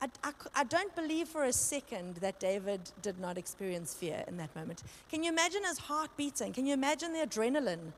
I, 0.00 0.08
I, 0.22 0.32
I, 0.54 0.64
don't 0.64 0.94
believe 0.94 1.26
for 1.28 1.44
a 1.44 1.52
second 1.52 2.16
that 2.16 2.38
David 2.38 2.80
did 3.02 3.18
not 3.18 3.36
experience 3.36 3.94
fear 3.94 4.22
in 4.28 4.36
that 4.36 4.54
moment. 4.54 4.84
Can 5.10 5.24
you 5.24 5.30
imagine 5.30 5.64
his 5.64 5.78
heart 5.78 6.10
beating? 6.16 6.52
Can 6.52 6.66
you 6.66 6.74
imagine 6.74 7.12
the 7.12 7.26
adrenaline? 7.26 7.92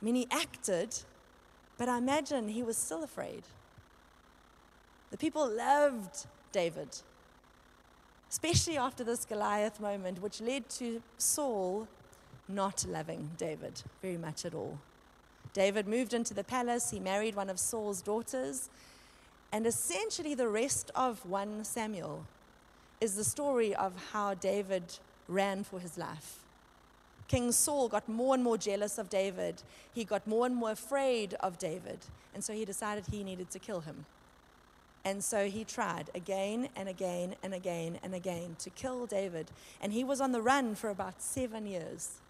I 0.00 0.04
mean, 0.04 0.14
he 0.14 0.26
acted, 0.30 0.94
but 1.78 1.88
I 1.88 1.96
imagine 1.96 2.48
he 2.48 2.62
was 2.62 2.76
still 2.76 3.02
afraid. 3.02 3.44
The 5.10 5.16
people 5.16 5.48
loved 5.48 6.26
David, 6.52 6.88
especially 8.30 8.76
after 8.76 9.02
this 9.02 9.24
Goliath 9.24 9.80
moment, 9.80 10.22
which 10.22 10.40
led 10.40 10.68
to 10.70 11.02
Saul 11.18 11.88
not 12.48 12.84
loving 12.88 13.30
David 13.36 13.82
very 14.00 14.16
much 14.16 14.44
at 14.44 14.54
all. 14.54 14.78
David 15.52 15.86
moved 15.86 16.14
into 16.14 16.34
the 16.34 16.44
palace, 16.44 16.90
he 16.90 17.00
married 17.00 17.34
one 17.34 17.50
of 17.50 17.58
Saul's 17.58 18.02
daughters, 18.02 18.68
and 19.52 19.66
essentially 19.66 20.34
the 20.34 20.48
rest 20.48 20.90
of 20.94 21.24
1 21.26 21.64
Samuel 21.64 22.24
is 23.00 23.16
the 23.16 23.24
story 23.24 23.74
of 23.74 23.92
how 24.12 24.34
David 24.34 24.84
ran 25.28 25.64
for 25.64 25.80
his 25.80 25.98
life. 25.98 26.38
King 27.28 27.50
Saul 27.50 27.88
got 27.88 28.08
more 28.08 28.34
and 28.34 28.44
more 28.44 28.58
jealous 28.58 28.98
of 28.98 29.08
David. 29.08 29.62
He 29.94 30.04
got 30.04 30.26
more 30.26 30.46
and 30.46 30.54
more 30.54 30.72
afraid 30.72 31.34
of 31.40 31.58
David. 31.58 31.98
And 32.34 32.44
so 32.44 32.52
he 32.52 32.64
decided 32.64 33.06
he 33.06 33.24
needed 33.24 33.50
to 33.50 33.58
kill 33.58 33.80
him. 33.80 34.04
And 35.04 35.22
so 35.22 35.46
he 35.46 35.64
tried 35.64 36.10
again 36.14 36.68
and 36.76 36.88
again 36.88 37.34
and 37.42 37.52
again 37.52 37.98
and 38.02 38.14
again 38.14 38.56
to 38.60 38.70
kill 38.70 39.06
David. 39.06 39.50
And 39.80 39.92
he 39.92 40.04
was 40.04 40.20
on 40.20 40.32
the 40.32 40.40
run 40.40 40.74
for 40.74 40.90
about 40.90 41.20
seven 41.20 41.66
years 41.66 42.20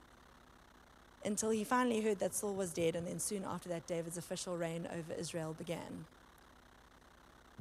until 1.25 1.51
he 1.51 1.65
finally 1.65 2.01
heard 2.01 2.19
that 2.21 2.35
Saul 2.35 2.55
was 2.55 2.73
dead. 2.73 2.97
And 2.97 3.07
then 3.07 3.19
soon 3.19 3.45
after 3.45 3.69
that, 3.69 3.87
David's 3.87 4.17
official 4.17 4.57
reign 4.57 4.89
over 4.91 5.13
Israel 5.19 5.55
began. 5.57 6.07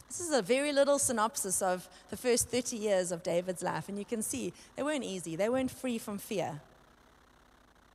This 0.08 0.22
is 0.22 0.32
a 0.32 0.42
very 0.42 0.72
little 0.72 0.98
synopsis 0.98 1.62
of 1.62 1.88
the 2.10 2.18
first 2.18 2.50
30 2.50 2.78
years 2.78 3.12
of 3.12 3.22
David's 3.22 3.62
life. 3.62 3.90
And 3.90 3.98
you 3.98 4.06
can 4.06 4.22
see 4.22 4.54
they 4.76 4.84
weren't 4.84 5.04
easy, 5.04 5.36
they 5.36 5.50
weren't 5.50 5.72
free 5.72 5.98
from 5.98 6.18
fear. 6.18 6.62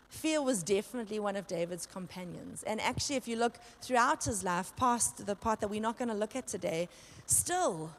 Fear 0.08 0.42
was 0.42 0.62
definitely 0.62 1.18
one 1.18 1.36
of 1.36 1.46
David's 1.46 1.86
companions. 1.86 2.62
And 2.66 2.80
actually, 2.80 3.16
if 3.16 3.28
you 3.28 3.36
look 3.36 3.58
throughout 3.80 4.24
his 4.24 4.44
life, 4.44 4.72
past 4.76 5.26
the 5.26 5.34
part 5.34 5.60
that 5.60 5.68
we're 5.68 5.80
not 5.80 5.98
going 5.98 6.08
to 6.08 6.14
look 6.14 6.36
at 6.36 6.46
today, 6.46 6.88
still 7.26 7.90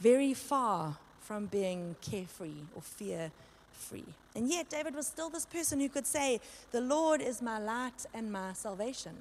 very 0.00 0.32
far 0.32 0.96
from 1.20 1.46
being 1.46 1.96
carefree 2.00 2.64
or 2.74 2.82
fear 2.82 3.30
free. 3.72 4.04
And 4.34 4.48
yet, 4.48 4.70
David 4.70 4.94
was 4.94 5.06
still 5.06 5.28
this 5.28 5.44
person 5.44 5.80
who 5.80 5.88
could 5.88 6.06
say, 6.06 6.40
The 6.70 6.80
Lord 6.80 7.20
is 7.20 7.42
my 7.42 7.58
light 7.58 8.06
and 8.14 8.32
my 8.32 8.52
salvation. 8.52 9.16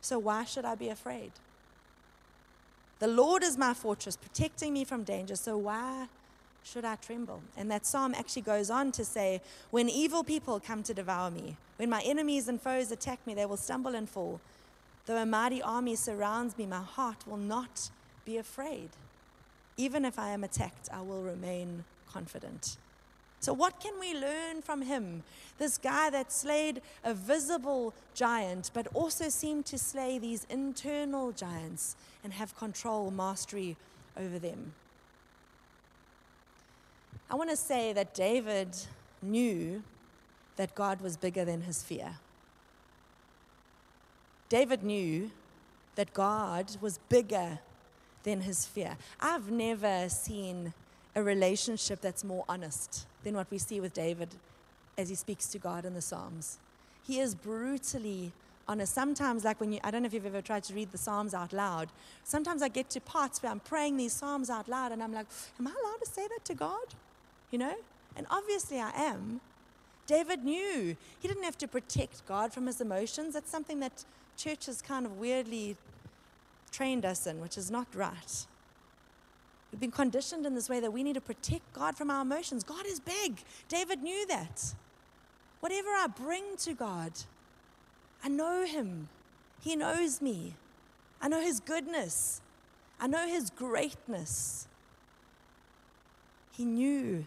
So 0.00 0.18
why 0.18 0.44
should 0.44 0.64
I 0.64 0.74
be 0.74 0.88
afraid? 0.88 1.30
The 2.98 3.06
Lord 3.06 3.42
is 3.42 3.58
my 3.58 3.74
fortress, 3.74 4.16
protecting 4.16 4.72
me 4.72 4.84
from 4.84 5.04
danger. 5.04 5.36
So 5.36 5.56
why 5.56 6.06
should 6.64 6.84
I 6.84 6.96
tremble? 6.96 7.42
And 7.56 7.70
that 7.70 7.86
psalm 7.86 8.14
actually 8.16 8.42
goes 8.42 8.70
on 8.70 8.92
to 8.92 9.04
say, 9.04 9.40
When 9.70 9.88
evil 9.88 10.24
people 10.24 10.60
come 10.60 10.82
to 10.84 10.94
devour 10.94 11.30
me, 11.30 11.56
when 11.76 11.90
my 11.90 12.02
enemies 12.02 12.48
and 12.48 12.60
foes 12.60 12.90
attack 12.90 13.18
me, 13.26 13.34
they 13.34 13.46
will 13.46 13.56
stumble 13.56 13.94
and 13.94 14.08
fall. 14.08 14.40
Though 15.06 15.16
a 15.16 15.26
mighty 15.26 15.60
army 15.60 15.96
surrounds 15.96 16.56
me, 16.56 16.66
my 16.66 16.82
heart 16.82 17.26
will 17.26 17.36
not 17.36 17.90
be 18.24 18.36
afraid. 18.36 18.90
Even 19.76 20.04
if 20.04 20.18
I 20.18 20.28
am 20.28 20.44
attacked, 20.44 20.88
I 20.92 21.00
will 21.00 21.22
remain 21.22 21.84
confident. 22.12 22.76
So, 23.40 23.52
what 23.52 23.80
can 23.80 23.98
we 23.98 24.14
learn 24.14 24.62
from 24.62 24.82
him? 24.82 25.24
This 25.58 25.76
guy 25.76 26.10
that 26.10 26.30
slayed 26.30 26.80
a 27.02 27.12
visible 27.12 27.92
giant, 28.14 28.70
but 28.72 28.86
also 28.94 29.28
seemed 29.28 29.66
to 29.66 29.78
slay 29.78 30.18
these 30.18 30.46
internal 30.48 31.32
giants 31.32 31.96
and 32.22 32.32
have 32.34 32.56
control, 32.56 33.10
mastery 33.10 33.76
over 34.16 34.38
them. 34.38 34.74
I 37.32 37.34
want 37.34 37.48
to 37.48 37.56
say 37.56 37.94
that 37.94 38.12
David 38.12 38.76
knew 39.22 39.82
that 40.56 40.74
God 40.74 41.00
was 41.00 41.16
bigger 41.16 41.46
than 41.46 41.62
his 41.62 41.82
fear. 41.82 42.16
David 44.50 44.82
knew 44.84 45.30
that 45.94 46.12
God 46.12 46.76
was 46.82 46.98
bigger 47.08 47.60
than 48.24 48.42
his 48.42 48.66
fear. 48.66 48.98
I've 49.18 49.50
never 49.50 50.10
seen 50.10 50.74
a 51.16 51.22
relationship 51.22 52.02
that's 52.02 52.22
more 52.22 52.44
honest 52.50 53.06
than 53.24 53.34
what 53.34 53.50
we 53.50 53.56
see 53.56 53.80
with 53.80 53.94
David 53.94 54.28
as 54.98 55.08
he 55.08 55.14
speaks 55.14 55.46
to 55.48 55.58
God 55.58 55.86
in 55.86 55.94
the 55.94 56.02
Psalms. 56.02 56.58
He 57.02 57.18
is 57.18 57.34
brutally 57.34 58.32
honest. 58.68 58.92
Sometimes, 58.92 59.42
like 59.42 59.58
when 59.58 59.72
you, 59.72 59.80
I 59.82 59.90
don't 59.90 60.02
know 60.02 60.06
if 60.06 60.12
you've 60.12 60.26
ever 60.26 60.42
tried 60.42 60.64
to 60.64 60.74
read 60.74 60.92
the 60.92 60.98
Psalms 60.98 61.32
out 61.32 61.54
loud, 61.54 61.88
sometimes 62.24 62.60
I 62.60 62.68
get 62.68 62.90
to 62.90 63.00
parts 63.00 63.42
where 63.42 63.50
I'm 63.50 63.60
praying 63.60 63.96
these 63.96 64.12
Psalms 64.12 64.50
out 64.50 64.68
loud 64.68 64.92
and 64.92 65.02
I'm 65.02 65.14
like, 65.14 65.26
am 65.58 65.66
I 65.66 65.70
allowed 65.70 66.04
to 66.04 66.10
say 66.10 66.28
that 66.28 66.44
to 66.44 66.54
God? 66.54 66.94
You 67.52 67.58
know? 67.58 67.74
And 68.16 68.26
obviously 68.28 68.80
I 68.80 68.90
am. 68.96 69.40
David 70.06 70.44
knew 70.44 70.96
he 71.20 71.28
didn't 71.28 71.44
have 71.44 71.58
to 71.58 71.68
protect 71.68 72.26
God 72.26 72.52
from 72.52 72.66
his 72.66 72.80
emotions. 72.80 73.34
That's 73.34 73.50
something 73.50 73.78
that 73.80 74.04
church 74.36 74.66
has 74.66 74.82
kind 74.82 75.06
of 75.06 75.18
weirdly 75.18 75.76
trained 76.72 77.04
us 77.04 77.26
in, 77.26 77.40
which 77.40 77.56
is 77.56 77.70
not 77.70 77.86
right. 77.94 78.46
We've 79.70 79.80
been 79.80 79.90
conditioned 79.90 80.44
in 80.44 80.54
this 80.54 80.68
way 80.68 80.80
that 80.80 80.92
we 80.92 81.02
need 81.02 81.14
to 81.14 81.20
protect 81.20 81.72
God 81.72 81.96
from 81.96 82.10
our 82.10 82.22
emotions. 82.22 82.64
God 82.64 82.84
is 82.86 83.00
big. 83.00 83.36
David 83.68 84.02
knew 84.02 84.26
that. 84.26 84.74
Whatever 85.60 85.90
I 85.90 86.08
bring 86.08 86.56
to 86.58 86.74
God, 86.74 87.12
I 88.24 88.28
know 88.28 88.66
Him. 88.66 89.08
He 89.62 89.76
knows 89.76 90.20
me. 90.20 90.54
I 91.20 91.28
know 91.28 91.40
His 91.40 91.60
goodness. 91.60 92.40
I 93.00 93.06
know 93.06 93.26
His 93.26 93.48
greatness. 93.48 94.66
He 96.52 96.64
knew 96.64 97.24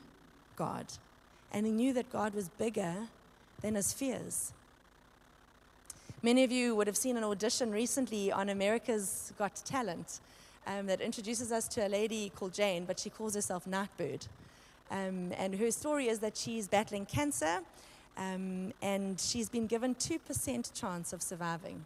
God. 0.56 0.86
And 1.52 1.66
he 1.66 1.72
knew 1.72 1.94
that 1.94 2.12
God 2.12 2.34
was 2.34 2.50
bigger 2.50 2.96
than 3.62 3.76
his 3.76 3.94
fears. 3.94 4.54
Many 6.22 6.44
of 6.44 6.52
you 6.52 6.76
would 6.76 6.88
have 6.88 6.98
seen 6.98 7.18
an 7.18 7.24
audition 7.24 7.72
recently 7.72 8.32
on 8.32 8.50
America's 8.50 9.32
Got 9.38 9.56
Talent 9.64 10.20
um, 10.66 10.88
that 10.88 11.02
introduces 11.02 11.52
us 11.52 11.68
to 11.70 11.86
a 11.86 11.90
lady 11.90 12.32
called 12.36 12.54
Jane, 12.54 12.86
but 12.86 13.00
she 13.00 13.10
calls 13.10 13.36
herself 13.36 13.66
Nightbirde. 13.68 14.28
Um, 14.92 15.32
and 15.38 15.56
her 15.56 15.72
story 15.72 16.08
is 16.08 16.20
that 16.20 16.38
she's 16.38 16.68
battling 16.68 17.06
cancer 17.06 17.60
um, 18.18 18.74
and 18.82 19.20
she's 19.20 19.50
been 19.50 19.68
given 19.68 19.96
2% 19.96 20.74
chance 20.74 21.14
of 21.14 21.22
surviving. 21.22 21.86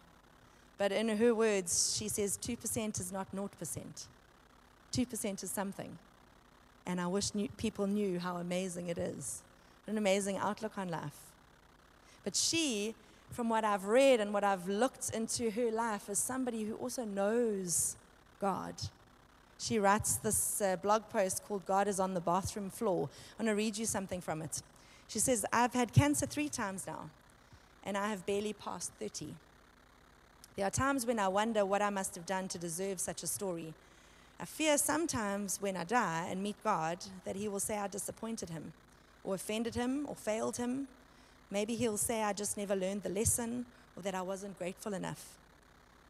But 0.78 0.92
in 0.92 1.08
her 1.08 1.34
words, 1.34 1.94
she 1.96 2.08
says 2.08 2.38
2% 2.40 3.00
is 3.00 3.12
not 3.12 3.26
0%. 3.34 3.48
2% 4.92 5.42
is 5.42 5.50
something. 5.50 5.98
And 6.86 7.00
I 7.00 7.06
wish 7.06 7.34
new, 7.34 7.48
people 7.56 7.86
knew 7.86 8.18
how 8.18 8.36
amazing 8.36 8.88
it 8.88 8.98
is. 8.98 9.42
What 9.84 9.92
An 9.92 9.98
amazing 9.98 10.38
outlook 10.38 10.78
on 10.78 10.88
life. 10.88 11.16
But 12.24 12.36
she, 12.36 12.94
from 13.30 13.48
what 13.48 13.64
I've 13.64 13.84
read 13.84 14.20
and 14.20 14.32
what 14.32 14.44
I've 14.44 14.68
looked 14.68 15.10
into 15.10 15.50
her 15.50 15.70
life, 15.70 16.08
is 16.08 16.18
somebody 16.18 16.64
who 16.64 16.74
also 16.74 17.04
knows 17.04 17.96
God. 18.40 18.74
She 19.58 19.78
writes 19.78 20.16
this 20.16 20.62
uh, 20.62 20.76
blog 20.76 21.08
post 21.10 21.42
called 21.46 21.66
God 21.66 21.86
is 21.86 22.00
on 22.00 22.14
the 22.14 22.20
Bathroom 22.20 22.70
Floor. 22.70 23.10
I 23.38 23.42
want 23.42 23.50
to 23.50 23.54
read 23.54 23.76
you 23.76 23.84
something 23.84 24.20
from 24.20 24.40
it. 24.42 24.62
She 25.06 25.18
says, 25.18 25.44
I've 25.52 25.74
had 25.74 25.92
cancer 25.92 26.24
three 26.24 26.48
times 26.48 26.86
now, 26.86 27.10
and 27.84 27.96
I 27.96 28.08
have 28.08 28.24
barely 28.24 28.52
passed 28.52 28.92
30. 28.98 29.34
There 30.56 30.66
are 30.66 30.70
times 30.70 31.04
when 31.04 31.18
I 31.18 31.28
wonder 31.28 31.64
what 31.66 31.82
I 31.82 31.90
must 31.90 32.14
have 32.14 32.26
done 32.26 32.48
to 32.48 32.58
deserve 32.58 33.00
such 33.00 33.22
a 33.22 33.26
story. 33.26 33.74
I 34.40 34.44
fear 34.46 34.78
sometimes 34.78 35.60
when 35.60 35.76
I 35.76 35.84
die 35.84 36.28
and 36.30 36.42
meet 36.42 36.56
God 36.64 36.98
that 37.24 37.36
He 37.36 37.48
will 37.48 37.60
say 37.60 37.76
I 37.76 37.88
disappointed 37.88 38.50
Him, 38.50 38.72
or 39.22 39.34
offended 39.34 39.74
Him, 39.74 40.06
or 40.08 40.14
failed 40.14 40.56
Him, 40.56 40.88
Maybe 41.50 41.74
he'll 41.74 41.96
say, 41.96 42.22
I 42.22 42.32
just 42.32 42.56
never 42.56 42.76
learned 42.76 43.02
the 43.02 43.08
lesson 43.08 43.66
or 43.96 44.02
that 44.02 44.14
I 44.14 44.22
wasn't 44.22 44.58
grateful 44.58 44.94
enough. 44.94 45.36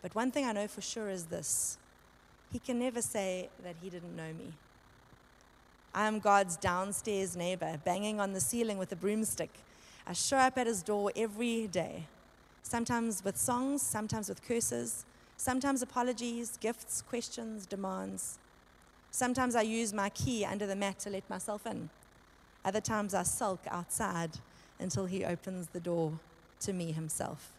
But 0.02 0.14
one 0.14 0.30
thing 0.30 0.44
I 0.44 0.52
know 0.52 0.68
for 0.68 0.82
sure 0.82 1.08
is 1.08 1.24
this 1.26 1.78
He 2.52 2.58
can 2.58 2.78
never 2.78 3.00
say 3.00 3.48
that 3.64 3.76
He 3.82 3.88
didn't 3.88 4.14
know 4.14 4.32
me. 4.32 4.52
I 5.94 6.06
am 6.06 6.20
God's 6.20 6.56
downstairs 6.56 7.36
neighbor, 7.36 7.80
banging 7.84 8.20
on 8.20 8.32
the 8.32 8.40
ceiling 8.40 8.78
with 8.78 8.92
a 8.92 8.96
broomstick. 8.96 9.50
I 10.06 10.12
show 10.12 10.36
up 10.36 10.58
at 10.58 10.66
His 10.66 10.82
door 10.82 11.10
every 11.16 11.66
day, 11.66 12.04
sometimes 12.62 13.24
with 13.24 13.38
songs, 13.38 13.82
sometimes 13.82 14.28
with 14.28 14.46
curses, 14.46 15.04
sometimes 15.40 15.80
apologies, 15.80 16.58
gifts, 16.60 17.00
questions, 17.00 17.64
demands. 17.64 18.38
Sometimes 19.10 19.54
I 19.54 19.62
use 19.62 19.90
my 19.94 20.10
key 20.10 20.44
under 20.44 20.66
the 20.66 20.76
mat 20.76 20.98
to 21.00 21.10
let 21.10 21.28
myself 21.30 21.66
in. 21.66 21.88
Other 22.62 22.82
times 22.82 23.14
I 23.14 23.22
sulk 23.22 23.60
outside 23.70 24.32
until 24.78 25.06
he 25.06 25.24
opens 25.24 25.68
the 25.68 25.80
door 25.80 26.12
to 26.60 26.74
me 26.74 26.92
himself. 26.92 27.52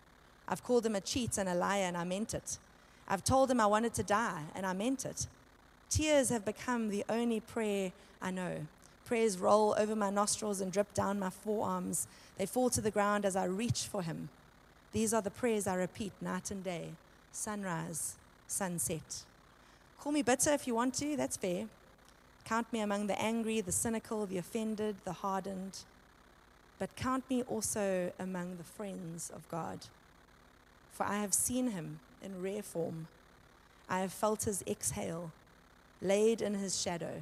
I've 0.48 0.64
called 0.64 0.86
him 0.86 0.96
a 0.96 1.02
cheat 1.02 1.40
and 1.40 1.50
a 1.50 1.56
liar, 1.56 1.86
and 1.86 1.98
I 1.98 2.04
meant 2.04 2.36
it. 2.36 2.60
I've 3.08 3.24
told 3.24 3.50
him 3.50 3.60
I 3.60 3.66
wanted 3.66 3.96
to 3.96 4.04
die, 4.04 4.44
and 4.54 4.64
I 4.64 4.74
meant 4.74 5.04
it. 5.04 5.26
Tears 5.90 6.30
have 6.30 6.46
become 6.46 6.90
the 6.90 7.04
only 7.10 7.40
prayer 7.40 7.94
I 8.22 8.30
know. 8.30 8.68
Prayers 9.06 9.40
roll 9.40 9.74
over 9.80 9.96
my 9.96 10.12
nostrils 10.12 10.62
and 10.62 10.72
drip 10.72 10.94
down 10.94 11.18
my 11.18 11.32
forearms. 11.32 12.08
They 12.38 12.46
fall 12.46 12.70
to 12.70 12.82
the 12.82 12.92
ground 12.92 13.26
as 13.26 13.36
I 13.36 13.46
reach 13.46 13.88
for 13.92 14.04
him. 14.04 14.30
These 14.94 15.16
are 15.16 15.22
the 15.24 15.32
prayers 15.32 15.66
I 15.66 15.74
repeat 15.74 16.12
night 16.22 16.52
and 16.52 16.64
day 16.64 16.92
sunrise, 17.32 18.16
sunset. 18.48 19.24
Call 20.00 20.12
me 20.12 20.22
bitter 20.22 20.52
if 20.52 20.68
you 20.68 20.76
want 20.76 20.94
to, 20.96 21.16
that's 21.16 21.38
fair. 21.38 21.68
Count 22.46 22.72
me 22.74 22.80
among 22.80 23.08
the 23.08 23.22
angry, 23.22 23.62
the 23.62 23.72
cynical, 23.72 24.26
the 24.26 24.38
offended, 24.38 24.96
the 25.06 25.14
hardened 25.14 25.80
but 26.82 26.96
count 26.96 27.24
me 27.30 27.44
also 27.44 28.12
among 28.18 28.58
the 28.58 28.64
friends 28.64 29.32
of 29.36 29.48
God. 29.50 29.82
For 30.92 31.06
I 31.06 31.22
have 31.22 31.32
seen 31.32 31.70
him 31.70 32.00
in 32.24 32.42
rare 32.42 32.64
form. 32.64 33.06
I 33.88 34.00
have 34.00 34.12
felt 34.12 34.46
his 34.46 34.64
exhale, 34.66 35.32
laid 36.02 36.42
in 36.42 36.56
his 36.56 36.82
shadow, 36.82 37.22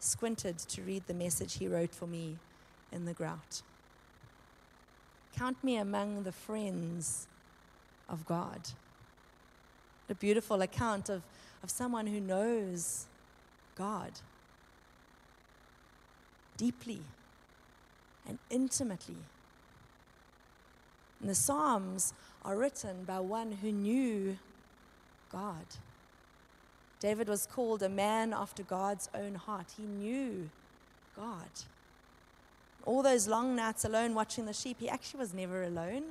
squinted 0.00 0.56
to 0.56 0.80
read 0.80 1.02
the 1.06 1.12
message 1.12 1.58
he 1.58 1.68
wrote 1.68 1.94
for 1.94 2.06
me 2.06 2.38
in 2.90 3.04
the 3.04 3.12
grout. 3.12 3.60
Count 5.36 5.62
me 5.62 5.76
among 5.76 6.22
the 6.22 6.32
friends 6.32 7.26
of 8.08 8.24
God. 8.24 8.70
A 10.10 10.14
beautiful 10.14 10.62
account 10.62 11.08
of, 11.08 11.22
of 11.62 11.70
someone 11.70 12.06
who 12.06 12.20
knows 12.20 13.06
God 13.76 14.12
deeply 16.56 17.00
and 18.26 18.38
intimately. 18.50 19.16
And 21.20 21.30
the 21.30 21.34
Psalms 21.34 22.12
are 22.44 22.56
written 22.56 23.04
by 23.04 23.20
one 23.20 23.52
who 23.62 23.72
knew 23.72 24.38
God. 25.32 25.64
David 27.00 27.28
was 27.28 27.46
called 27.46 27.82
a 27.82 27.88
man 27.88 28.32
after 28.32 28.62
God's 28.62 29.08
own 29.14 29.36
heart. 29.36 29.66
He 29.76 29.84
knew 29.84 30.50
God. 31.16 31.48
All 32.84 33.02
those 33.02 33.28
long 33.28 33.54
nights 33.54 33.84
alone 33.84 34.14
watching 34.14 34.46
the 34.46 34.52
sheep, 34.52 34.78
he 34.80 34.88
actually 34.88 35.20
was 35.20 35.34
never 35.34 35.62
alone. 35.62 36.02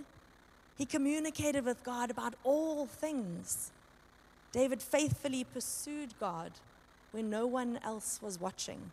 He 0.77 0.85
communicated 0.85 1.65
with 1.65 1.83
God 1.83 2.11
about 2.11 2.35
all 2.43 2.85
things. 2.85 3.71
David 4.57 4.81
faithfully 4.81 5.43
pursued 5.43 6.15
God 6.19 6.51
when 7.11 7.29
no 7.29 7.45
one 7.45 7.79
else 7.83 8.19
was 8.23 8.41
watching. 8.41 8.89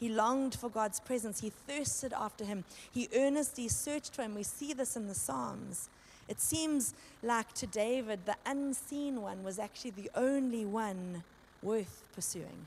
He 0.00 0.08
longed 0.08 0.56
for 0.56 0.68
God's 0.68 0.98
presence. 0.98 1.42
He 1.42 1.50
thirsted 1.50 2.12
after 2.12 2.44
Him. 2.44 2.64
He 2.90 3.08
earnestly 3.14 3.68
searched 3.68 4.16
for 4.16 4.22
Him. 4.22 4.34
We 4.34 4.42
see 4.42 4.72
this 4.72 4.96
in 4.96 5.06
the 5.06 5.14
Psalms. 5.14 5.88
It 6.26 6.40
seems 6.40 6.92
like 7.22 7.52
to 7.52 7.68
David, 7.68 8.26
the 8.26 8.34
unseen 8.44 9.22
one 9.22 9.44
was 9.44 9.60
actually 9.60 9.92
the 9.92 10.10
only 10.16 10.64
one 10.64 11.22
worth 11.62 12.02
pursuing. 12.12 12.66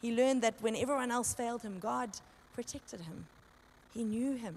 He 0.00 0.14
learned 0.14 0.42
that 0.42 0.54
when 0.60 0.76
everyone 0.76 1.10
else 1.10 1.34
failed 1.34 1.62
him, 1.62 1.80
God 1.80 2.10
protected 2.54 3.00
him. 3.00 3.26
He 3.92 4.04
knew 4.04 4.36
him. 4.36 4.54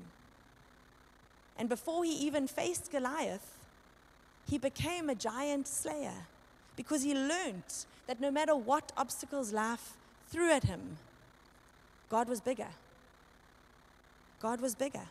And 1.57 1.67
before 1.67 2.03
he 2.03 2.13
even 2.17 2.45
faced 2.45 2.91
Goliath, 2.91 3.57
he 4.47 4.59
became 4.59 5.09
a 5.09 5.15
giant 5.15 5.67
slayer 5.67 6.27
because 6.81 7.03
he 7.03 7.13
learned 7.13 7.85
that 8.07 8.19
no 8.19 8.31
matter 8.31 8.55
what 8.55 8.91
obstacles 8.97 9.53
life 9.53 9.93
threw 10.31 10.49
at 10.49 10.63
him, 10.63 10.97
God 12.09 12.27
was 12.27 12.41
bigger. 12.41 12.69
God 14.41 14.59
was 14.59 14.73
bigger. 14.73 15.07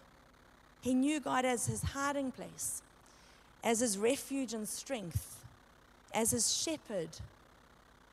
He 0.81 0.95
knew 0.95 1.21
God 1.21 1.45
as 1.45 1.67
his 1.67 1.83
hiding 1.83 2.33
place, 2.33 2.83
as 3.63 3.79
his 3.79 3.97
refuge 3.97 4.53
and 4.53 4.69
strength, 4.69 5.45
as 6.13 6.33
his 6.33 6.53
shepherd, 6.53 7.11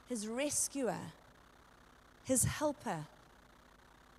his 0.08 0.28
rescuer, 0.28 1.00
his 2.24 2.43
helper, 2.43 3.06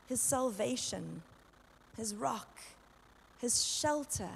his 0.09 0.21
salvation, 0.21 1.23
his 1.97 2.13
rock, 2.13 2.59
his 3.41 3.65
shelter, 3.65 4.31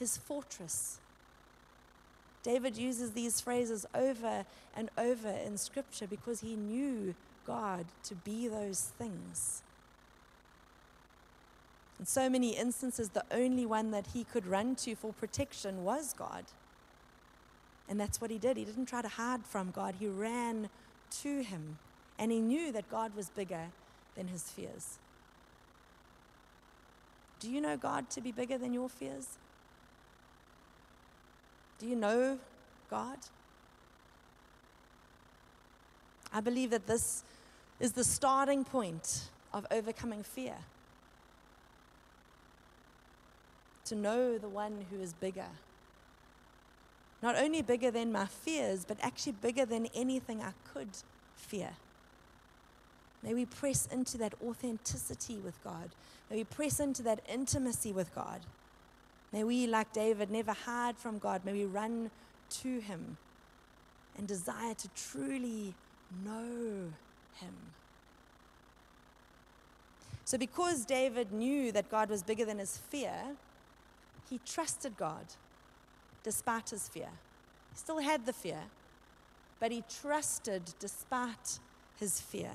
his 0.00 0.16
fortress. 0.16 0.98
David 2.44 2.76
uses 2.76 3.12
these 3.12 3.40
phrases 3.40 3.86
over 3.94 4.44
and 4.76 4.90
over 4.96 5.30
in 5.30 5.58
Scripture 5.58 6.06
because 6.06 6.40
he 6.40 6.54
knew 6.54 7.14
God 7.46 7.86
to 8.04 8.14
be 8.14 8.46
those 8.46 8.92
things. 8.98 9.62
In 11.98 12.06
so 12.06 12.28
many 12.28 12.50
instances, 12.50 13.08
the 13.08 13.24
only 13.30 13.64
one 13.64 13.90
that 13.92 14.08
he 14.12 14.24
could 14.24 14.46
run 14.46 14.74
to 14.76 14.94
for 14.94 15.12
protection 15.14 15.84
was 15.84 16.12
God. 16.12 16.44
And 17.88 17.98
that's 17.98 18.20
what 18.20 18.30
he 18.30 18.38
did. 18.38 18.56
He 18.56 18.64
didn't 18.64 18.86
try 18.86 19.02
to 19.02 19.08
hide 19.08 19.44
from 19.44 19.70
God, 19.70 19.94
he 19.98 20.06
ran 20.06 20.68
to 21.22 21.42
him. 21.42 21.78
And 22.18 22.30
he 22.30 22.40
knew 22.40 22.72
that 22.72 22.90
God 22.90 23.16
was 23.16 23.30
bigger 23.30 23.66
than 24.16 24.28
his 24.28 24.44
fears. 24.50 24.98
Do 27.40 27.50
you 27.50 27.60
know 27.60 27.76
God 27.76 28.10
to 28.10 28.20
be 28.20 28.32
bigger 28.32 28.56
than 28.56 28.72
your 28.72 28.88
fears? 28.88 29.38
Do 31.78 31.86
you 31.86 31.96
know 31.96 32.38
God? 32.90 33.18
I 36.32 36.40
believe 36.40 36.70
that 36.70 36.86
this 36.86 37.22
is 37.80 37.92
the 37.92 38.04
starting 38.04 38.64
point 38.64 39.28
of 39.52 39.66
overcoming 39.70 40.22
fear. 40.22 40.54
To 43.86 43.94
know 43.94 44.38
the 44.38 44.48
one 44.48 44.86
who 44.90 45.00
is 45.00 45.12
bigger. 45.12 45.46
Not 47.22 47.36
only 47.36 47.62
bigger 47.62 47.90
than 47.90 48.12
my 48.12 48.26
fears, 48.26 48.84
but 48.84 48.98
actually 49.00 49.32
bigger 49.32 49.64
than 49.64 49.86
anything 49.94 50.42
I 50.42 50.52
could 50.72 50.88
fear. 51.36 51.70
May 53.22 53.32
we 53.32 53.46
press 53.46 53.86
into 53.90 54.18
that 54.18 54.34
authenticity 54.44 55.36
with 55.36 55.62
God. 55.64 55.90
May 56.30 56.36
we 56.38 56.44
press 56.44 56.80
into 56.80 57.02
that 57.04 57.20
intimacy 57.28 57.92
with 57.92 58.14
God. 58.14 58.40
May 59.34 59.44
we, 59.44 59.66
like 59.66 59.92
David, 59.92 60.30
never 60.30 60.52
hide 60.52 60.96
from 60.96 61.18
God. 61.18 61.44
May 61.44 61.52
we 61.52 61.64
run 61.66 62.10
to 62.62 62.78
Him 62.78 63.18
and 64.16 64.26
desire 64.26 64.74
to 64.74 64.88
truly 64.96 65.74
know 66.24 66.92
him. 67.34 67.54
So, 70.24 70.38
because 70.38 70.84
David 70.84 71.32
knew 71.32 71.72
that 71.72 71.90
God 71.90 72.08
was 72.08 72.22
bigger 72.22 72.44
than 72.44 72.58
his 72.58 72.78
fear, 72.78 73.14
he 74.30 74.40
trusted 74.46 74.96
God 74.96 75.26
despite 76.22 76.70
his 76.70 76.88
fear. 76.88 77.08
He 77.72 77.76
still 77.76 77.98
had 77.98 78.24
the 78.24 78.32
fear, 78.32 78.60
but 79.60 79.70
he 79.70 79.84
trusted 80.00 80.62
despite 80.78 81.58
his 81.98 82.20
fear. 82.20 82.50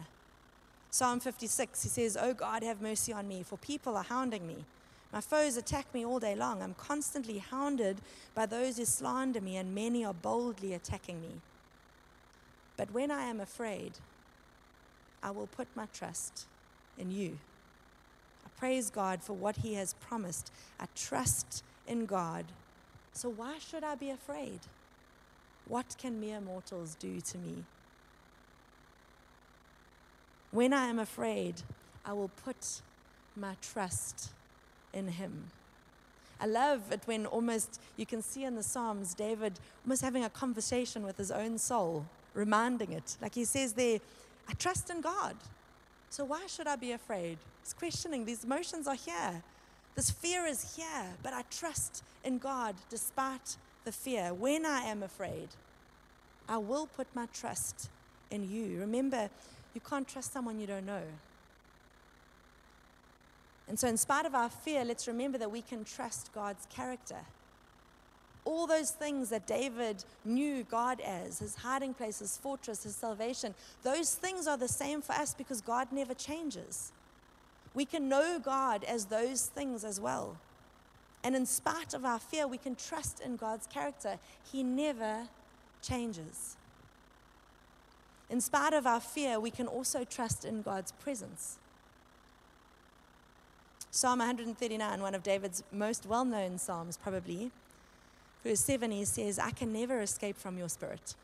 Psalm 0.90 1.20
56, 1.20 1.84
he 1.84 1.90
says, 1.90 2.18
Oh 2.20 2.34
God, 2.34 2.64
have 2.64 2.82
mercy 2.82 3.14
on 3.14 3.28
me, 3.28 3.44
for 3.44 3.58
people 3.58 3.96
are 3.96 4.04
hounding 4.04 4.48
me. 4.48 4.66
My 5.12 5.22
foes 5.22 5.58
attack 5.58 5.92
me 5.94 6.06
all 6.06 6.20
day 6.20 6.36
long. 6.36 6.62
I'm 6.62 6.76
constantly 6.76 7.40
hounded 7.40 7.98
by 8.36 8.46
those 8.46 8.78
who 8.78 8.86
slander 8.86 9.42
me, 9.42 9.58
and 9.58 9.74
many 9.74 10.06
are 10.06 10.14
boldly 10.14 10.74
attacking 10.74 11.22
me. 11.22 11.42
But 12.78 12.92
when 12.92 13.10
I 13.10 13.24
am 13.24 13.40
afraid, 13.40 13.94
I 15.24 15.32
will 15.32 15.48
put 15.48 15.68
my 15.76 15.88
trust 15.94 16.46
in 16.98 17.12
you. 17.12 17.40
I 18.46 18.50
praise 18.60 18.90
God 18.90 19.24
for 19.24 19.34
what 19.34 19.58
He 19.58 19.74
has 19.74 19.96
promised. 19.96 20.52
I 20.80 20.86
trust 20.96 21.64
in 21.88 22.06
God. 22.06 22.46
So 23.14 23.30
why 23.30 23.58
should 23.60 23.84
I 23.84 23.96
be 23.96 24.12
afraid? 24.12 24.60
What 25.68 25.96
can 25.98 26.22
mere 26.22 26.40
mortals 26.40 26.96
do 26.96 27.20
to 27.20 27.38
me? 27.38 27.64
When 30.52 30.72
I 30.72 30.88
am 30.88 31.00
afraid, 31.00 31.56
I 32.06 32.14
will 32.14 32.32
put 32.44 32.82
my 33.36 33.56
trust 33.62 34.30
in 34.94 35.08
Him. 35.08 35.52
I 36.42 36.46
love 36.46 36.92
it 36.92 37.02
when 37.06 37.26
almost 37.26 37.82
you 37.98 38.06
can 38.06 38.22
see 38.22 38.46
in 38.46 38.56
the 38.56 38.64
Psalms 38.64 39.14
David 39.14 39.60
almost 39.86 40.02
having 40.02 40.24
a 40.24 40.30
conversation 40.30 41.04
with 41.04 41.18
his 41.18 41.32
own 41.32 41.58
soul, 41.58 42.06
reminding 42.34 42.94
it. 42.94 43.18
Like 43.22 43.36
he 43.36 43.44
says 43.44 43.74
there, 43.74 44.00
I 44.48 44.54
trust 44.54 44.90
in 44.90 45.02
God. 45.02 45.36
So 46.10 46.24
why 46.24 46.48
should 46.48 46.68
I 46.68 46.78
be 46.78 46.94
afraid? 46.94 47.38
He's 47.62 47.74
questioning. 47.74 48.24
These 48.24 48.46
emotions 48.46 48.88
are 48.88 48.96
here. 48.96 49.44
This 49.96 50.10
fear 50.10 50.46
is 50.46 50.78
here, 50.78 51.08
but 51.22 51.34
I 51.34 51.44
trust 51.52 52.04
in 52.24 52.38
God 52.38 52.76
despite 52.90 53.58
the 53.84 53.92
fear. 53.92 54.34
When 54.34 54.66
I 54.66 54.84
am 54.84 55.04
afraid, 55.04 55.50
I 56.48 56.58
will 56.58 56.88
put 56.88 57.08
my 57.14 57.28
trust 57.34 57.90
in 58.32 58.50
you. 58.50 58.80
Remember, 58.80 59.30
you 59.74 59.82
can't 59.82 60.08
trust 60.08 60.32
someone 60.32 60.60
you 60.60 60.68
don't 60.68 60.86
know. 60.86 61.04
And 63.70 63.78
so, 63.78 63.88
in 63.88 63.98
spite 63.98 64.26
of 64.26 64.34
our 64.34 64.50
fear, 64.50 64.84
let's 64.84 65.08
remember 65.08 65.38
that 65.38 65.52
we 65.52 65.62
can 65.62 65.86
trust 65.86 66.32
God's 66.34 66.66
character. 66.66 67.20
All 68.44 68.66
those 68.66 68.90
things 68.90 69.30
that 69.30 69.46
David 69.46 70.04
knew 70.26 70.64
God 70.64 71.00
as 71.02 71.38
his 71.38 71.56
hiding 71.56 71.94
place, 71.94 72.18
his 72.18 72.36
fortress, 72.36 72.84
his 72.84 72.96
salvation 72.96 73.54
those 73.84 74.16
things 74.16 74.48
are 74.48 74.58
the 74.58 74.68
same 74.68 75.02
for 75.02 75.14
us 75.14 75.36
because 75.36 75.62
God 75.62 75.90
never 75.92 76.16
changes. 76.16 76.92
We 77.76 77.86
can 77.86 78.10
know 78.10 78.40
God 78.40 78.84
as 78.84 79.06
those 79.06 79.46
things 79.46 79.84
as 79.84 80.00
well. 80.00 80.38
And 81.24 81.36
in 81.36 81.46
spite 81.46 81.94
of 81.94 82.06
our 82.06 82.18
fear, 82.18 82.48
we 82.48 82.58
can 82.58 82.76
trust 82.76 83.20
in 83.20 83.36
God's 83.36 83.68
character. 83.68 84.18
He 84.52 84.64
never 84.64 85.28
changes. 85.84 86.56
In 88.30 88.42
spite 88.42 88.74
of 88.74 88.88
our 88.88 89.00
fear, 89.00 89.40
we 89.40 89.52
can 89.52 89.68
also 89.68 90.04
trust 90.04 90.44
in 90.44 90.62
God's 90.64 90.92
presence. 90.94 91.58
Psalm 93.92 94.20
139, 94.20 95.02
one 95.02 95.16
of 95.16 95.24
David's 95.24 95.64
most 95.72 96.06
well 96.06 96.26
known 96.26 96.58
Psalms, 96.58 96.98
probably. 96.98 97.52
Verse 98.44 98.60
7, 98.62 98.92
he 98.92 99.04
says, 99.04 99.40
I 99.40 99.52
can 99.52 99.74
never 99.74 100.00
escape 100.02 100.38
from 100.38 100.58
your 100.58 100.70
spirit. 100.70 101.16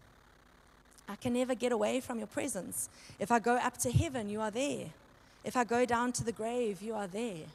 I 1.08 1.16
can 1.16 1.34
never 1.34 1.54
get 1.54 1.72
away 1.72 2.00
from 2.00 2.18
your 2.18 2.28
presence. 2.28 2.90
If 3.20 3.32
I 3.32 3.40
go 3.40 3.56
up 3.56 3.78
to 3.80 3.92
heaven, 3.92 4.30
you 4.30 4.42
are 4.42 4.52
there. 4.52 4.88
If 5.44 5.56
I 5.56 5.64
go 5.64 5.86
down 5.86 6.12
to 6.14 6.24
the 6.24 6.32
grave, 6.32 6.82
you 6.82 6.96
are 6.96 7.08
there. 7.08 7.46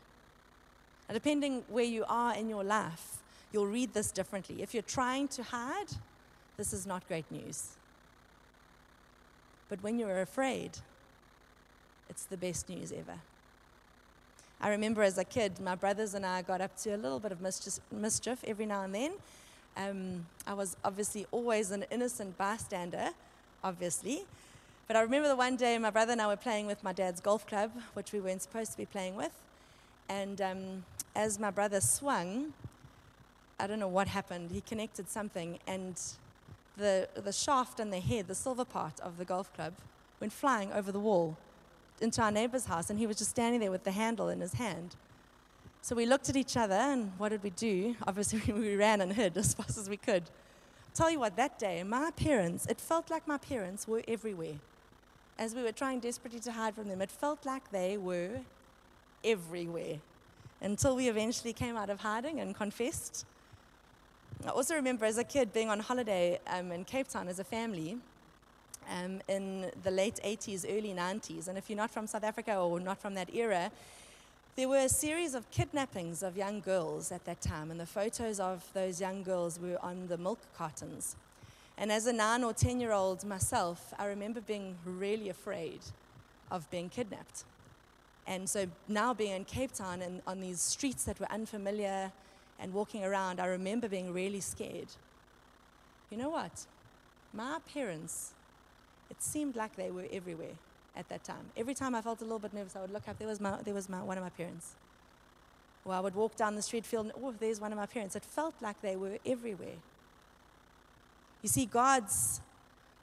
And 1.08 1.14
depending 1.14 1.64
where 1.68 1.84
you 1.84 2.04
are 2.08 2.34
in 2.36 2.48
your 2.48 2.62
life, 2.62 3.18
you'll 3.52 3.66
read 3.66 3.92
this 3.92 4.12
differently. 4.12 4.62
If 4.62 4.72
you're 4.72 4.82
trying 4.84 5.26
to 5.28 5.42
hide, 5.42 5.88
this 6.56 6.72
is 6.72 6.86
not 6.86 7.06
great 7.08 7.28
news. 7.30 7.70
But 9.68 9.82
when 9.82 9.98
you're 9.98 10.20
afraid, 10.20 10.78
it's 12.08 12.24
the 12.24 12.36
best 12.36 12.68
news 12.68 12.92
ever. 12.92 13.18
I 14.62 14.68
remember 14.68 15.02
as 15.02 15.16
a 15.16 15.24
kid, 15.24 15.58
my 15.58 15.74
brothers 15.74 16.12
and 16.12 16.26
I 16.26 16.42
got 16.42 16.60
up 16.60 16.76
to 16.80 16.90
a 16.90 16.98
little 16.98 17.18
bit 17.18 17.32
of 17.32 17.40
mischief, 17.40 18.44
every 18.46 18.66
now 18.66 18.82
and 18.82 18.94
then. 18.94 19.12
Um, 19.74 20.26
I 20.46 20.52
was 20.52 20.76
obviously 20.84 21.26
always 21.30 21.70
an 21.70 21.86
innocent 21.90 22.36
bystander, 22.36 23.08
obviously. 23.64 24.26
But 24.86 24.96
I 24.96 25.00
remember 25.00 25.28
the 25.28 25.36
one 25.36 25.56
day 25.56 25.78
my 25.78 25.88
brother 25.88 26.12
and 26.12 26.20
I 26.20 26.26
were 26.26 26.36
playing 26.36 26.66
with 26.66 26.84
my 26.84 26.92
dad's 26.92 27.22
golf 27.22 27.46
club, 27.46 27.70
which 27.94 28.12
we 28.12 28.20
weren't 28.20 28.42
supposed 28.42 28.72
to 28.72 28.76
be 28.76 28.84
playing 28.84 29.16
with. 29.16 29.32
And 30.10 30.42
um, 30.42 30.84
as 31.16 31.38
my 31.38 31.50
brother 31.50 31.80
swung, 31.80 32.52
I 33.58 33.66
don't 33.66 33.78
know 33.78 33.88
what 33.88 34.08
happened, 34.08 34.50
he 34.50 34.60
connected 34.60 35.08
something, 35.08 35.58
and 35.66 35.98
the, 36.76 37.08
the 37.14 37.32
shaft 37.32 37.80
and 37.80 37.90
the 37.90 38.00
head, 38.00 38.28
the 38.28 38.34
silver 38.34 38.64
part 38.66 39.00
of 39.00 39.16
the 39.16 39.24
golf 39.24 39.54
club, 39.54 39.72
went 40.18 40.34
flying 40.34 40.70
over 40.72 40.92
the 40.92 41.00
wall 41.00 41.38
into 42.00 42.22
our 42.22 42.30
neighbor's 42.30 42.66
house, 42.66 42.90
and 42.90 42.98
he 42.98 43.06
was 43.06 43.16
just 43.16 43.30
standing 43.30 43.60
there 43.60 43.70
with 43.70 43.84
the 43.84 43.90
handle 43.90 44.28
in 44.28 44.40
his 44.40 44.54
hand. 44.54 44.96
So 45.82 45.94
we 45.96 46.06
looked 46.06 46.28
at 46.28 46.36
each 46.36 46.56
other, 46.56 46.74
and 46.74 47.12
what 47.18 47.30
did 47.30 47.42
we 47.42 47.50
do? 47.50 47.96
Obviously, 48.06 48.52
we 48.52 48.76
ran 48.76 49.00
and 49.00 49.12
hid 49.12 49.36
as 49.36 49.54
fast 49.54 49.78
as 49.78 49.88
we 49.88 49.96
could. 49.96 50.24
Tell 50.94 51.10
you 51.10 51.20
what, 51.20 51.36
that 51.36 51.58
day, 51.58 51.82
my 51.82 52.10
parents, 52.10 52.66
it 52.66 52.80
felt 52.80 53.10
like 53.10 53.26
my 53.28 53.38
parents 53.38 53.86
were 53.86 54.02
everywhere. 54.08 54.56
As 55.38 55.54
we 55.54 55.62
were 55.62 55.72
trying 55.72 56.00
desperately 56.00 56.40
to 56.40 56.52
hide 56.52 56.74
from 56.74 56.88
them, 56.88 57.00
it 57.00 57.10
felt 57.10 57.46
like 57.46 57.70
they 57.70 57.96
were 57.96 58.40
everywhere 59.24 59.96
until 60.60 60.96
we 60.96 61.08
eventually 61.08 61.52
came 61.52 61.76
out 61.76 61.88
of 61.90 62.00
hiding 62.00 62.40
and 62.40 62.54
confessed. 62.54 63.24
I 64.44 64.50
also 64.50 64.74
remember 64.74 65.04
as 65.04 65.18
a 65.18 65.24
kid 65.24 65.52
being 65.52 65.68
on 65.68 65.80
holiday 65.80 66.40
um, 66.46 66.72
in 66.72 66.84
Cape 66.84 67.08
Town 67.08 67.28
as 67.28 67.38
a 67.38 67.44
family, 67.44 67.98
um, 68.90 69.20
in 69.28 69.70
the 69.82 69.90
late 69.90 70.20
80s, 70.24 70.66
early 70.68 70.92
90s. 70.92 71.48
And 71.48 71.56
if 71.56 71.70
you're 71.70 71.76
not 71.76 71.90
from 71.90 72.06
South 72.06 72.24
Africa 72.24 72.56
or 72.56 72.80
not 72.80 72.98
from 72.98 73.14
that 73.14 73.32
era, 73.34 73.70
there 74.56 74.68
were 74.68 74.78
a 74.78 74.88
series 74.88 75.34
of 75.34 75.50
kidnappings 75.50 76.22
of 76.22 76.36
young 76.36 76.60
girls 76.60 77.12
at 77.12 77.24
that 77.24 77.40
time, 77.40 77.70
and 77.70 77.78
the 77.78 77.86
photos 77.86 78.40
of 78.40 78.64
those 78.74 79.00
young 79.00 79.22
girls 79.22 79.58
were 79.58 79.78
on 79.82 80.08
the 80.08 80.18
milk 80.18 80.40
cartons. 80.56 81.16
And 81.78 81.90
as 81.90 82.06
a 82.06 82.12
nine 82.12 82.44
or 82.44 82.52
10 82.52 82.80
year 82.80 82.92
old 82.92 83.24
myself, 83.24 83.94
I 83.98 84.06
remember 84.06 84.40
being 84.40 84.76
really 84.84 85.28
afraid 85.30 85.80
of 86.50 86.70
being 86.70 86.88
kidnapped. 86.90 87.44
And 88.26 88.48
so 88.48 88.66
now 88.86 89.14
being 89.14 89.32
in 89.32 89.44
Cape 89.44 89.72
Town 89.72 90.02
and 90.02 90.20
on 90.26 90.40
these 90.40 90.60
streets 90.60 91.04
that 91.04 91.18
were 91.18 91.30
unfamiliar 91.30 92.12
and 92.58 92.74
walking 92.74 93.02
around, 93.02 93.40
I 93.40 93.46
remember 93.46 93.88
being 93.88 94.12
really 94.12 94.40
scared. 94.40 94.88
You 96.10 96.18
know 96.18 96.28
what? 96.28 96.66
My 97.32 97.58
parents 97.72 98.34
it 99.10 99.22
seemed 99.22 99.56
like 99.56 99.76
they 99.76 99.90
were 99.90 100.06
everywhere 100.12 100.56
at 100.96 101.08
that 101.08 101.24
time. 101.24 101.50
Every 101.56 101.74
time 101.74 101.94
I 101.94 102.02
felt 102.02 102.20
a 102.20 102.24
little 102.24 102.38
bit 102.38 102.54
nervous, 102.54 102.76
I 102.76 102.80
would 102.80 102.92
look 102.92 103.08
up, 103.08 103.18
there 103.18 103.28
was, 103.28 103.40
my, 103.40 103.56
there 103.62 103.74
was 103.74 103.88
my, 103.88 104.02
one 104.02 104.16
of 104.16 104.24
my 104.24 104.30
parents. 104.30 104.74
Or 105.84 105.94
I 105.94 106.00
would 106.00 106.14
walk 106.14 106.36
down 106.36 106.56
the 106.56 106.62
street, 106.62 106.84
feel, 106.84 107.10
oh, 107.22 107.34
there's 107.38 107.60
one 107.60 107.72
of 107.72 107.78
my 107.78 107.86
parents. 107.86 108.14
It 108.16 108.24
felt 108.24 108.54
like 108.60 108.80
they 108.82 108.96
were 108.96 109.18
everywhere. 109.24 109.78
You 111.42 111.48
see, 111.48 111.64
God's 111.64 112.40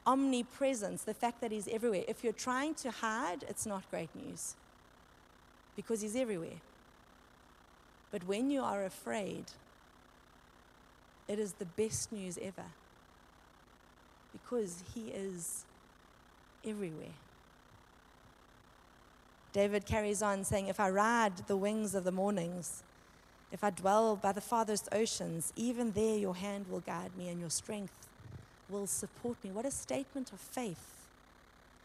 omnipresence, 0.06 1.04
the 1.04 1.14
fact 1.14 1.42
that 1.42 1.52
He's 1.52 1.68
everywhere, 1.68 2.04
if 2.08 2.24
you're 2.24 2.34
trying 2.34 2.76
to 2.76 2.92
hide, 2.92 3.44
it's 3.50 3.66
not 3.66 3.90
great 3.90 4.10
news 4.16 4.56
because 5.76 6.02
He's 6.02 6.16
everywhere. 6.16 6.62
But 8.12 8.26
when 8.26 8.50
you 8.50 8.62
are 8.62 8.86
afraid, 8.86 9.46
it 11.28 11.40
is 11.40 11.54
the 11.54 11.66
best 11.66 12.12
news 12.12 12.38
ever 12.42 12.66
because 14.32 14.84
He 14.94 15.10
is 15.10 15.66
everywhere. 16.66 17.16
David 19.54 19.86
carries 19.86 20.22
on 20.22 20.44
saying, 20.44 20.68
If 20.68 20.80
I 20.80 20.90
ride 20.90 21.38
the 21.48 21.58
wings 21.58 21.96
of 21.96 22.04
the 22.04 22.12
mornings, 22.12 22.84
if 23.52 23.64
I 23.64 23.70
dwell 23.70 24.16
by 24.16 24.32
the 24.32 24.42
farthest 24.42 24.90
oceans, 24.92 25.54
even 25.56 25.92
there 25.92 26.18
your 26.18 26.36
hand 26.36 26.66
will 26.70 26.82
guide 26.82 27.12
me 27.18 27.30
and 27.30 27.40
your 27.40 27.50
strength 27.50 28.08
will 28.70 28.88
support 28.88 29.38
me. 29.44 29.52
What 29.52 29.66
a 29.66 29.72
statement 29.72 30.32
of 30.34 30.40
faith. 30.40 31.08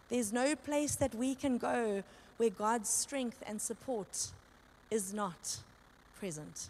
There's 0.09 0.33
no 0.33 0.55
place 0.55 0.97
that 0.97 1.15
we 1.15 1.35
can 1.35 1.59
go 1.59 2.03
where 2.37 2.51
God's 2.51 2.91
strength 2.91 3.43
and 3.47 3.61
support 3.61 4.33
is 4.91 5.15
not 5.15 5.59
present. 6.19 6.69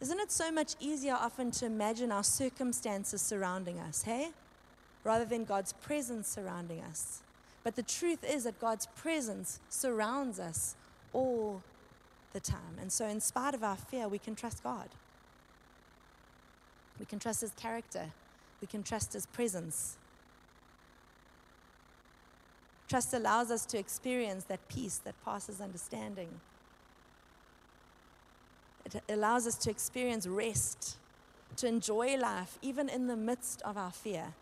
Isn't 0.00 0.20
it 0.20 0.30
so 0.30 0.50
much 0.52 0.74
easier 0.78 1.14
often 1.14 1.50
to 1.52 1.66
imagine 1.66 2.12
our 2.12 2.24
circumstances 2.24 3.22
surrounding 3.22 3.78
us, 3.78 4.02
hey? 4.02 4.28
Rather 5.06 5.24
than 5.24 5.44
God's 5.44 5.72
presence 5.72 6.26
surrounding 6.26 6.80
us. 6.80 7.20
But 7.62 7.76
the 7.76 7.82
truth 7.82 8.24
is 8.28 8.42
that 8.44 8.60
God's 8.60 8.86
presence 8.96 9.60
surrounds 9.68 10.40
us 10.40 10.74
all 11.12 11.62
the 12.32 12.40
time. 12.40 12.76
And 12.80 12.90
so, 12.90 13.06
in 13.06 13.20
spite 13.20 13.54
of 13.54 13.62
our 13.62 13.76
fear, 13.76 14.08
we 14.08 14.18
can 14.18 14.34
trust 14.34 14.64
God. 14.64 14.88
We 16.98 17.06
can 17.06 17.20
trust 17.20 17.40
His 17.40 17.52
character, 17.52 18.06
we 18.60 18.66
can 18.66 18.82
trust 18.82 19.12
His 19.12 19.26
presence. 19.26 19.96
Trust 22.88 23.14
allows 23.14 23.50
us 23.50 23.64
to 23.66 23.78
experience 23.78 24.44
that 24.44 24.60
peace 24.68 24.98
that 24.98 25.14
passes 25.24 25.60
understanding. 25.60 26.28
It 28.84 29.02
allows 29.08 29.46
us 29.46 29.56
to 29.58 29.70
experience 29.70 30.26
rest, 30.26 30.96
to 31.56 31.66
enjoy 31.66 32.16
life, 32.16 32.58
even 32.62 32.88
in 32.88 33.08
the 33.08 33.16
midst 33.16 33.60
of 33.62 33.76
our 33.76 33.90
fear. 33.90 34.34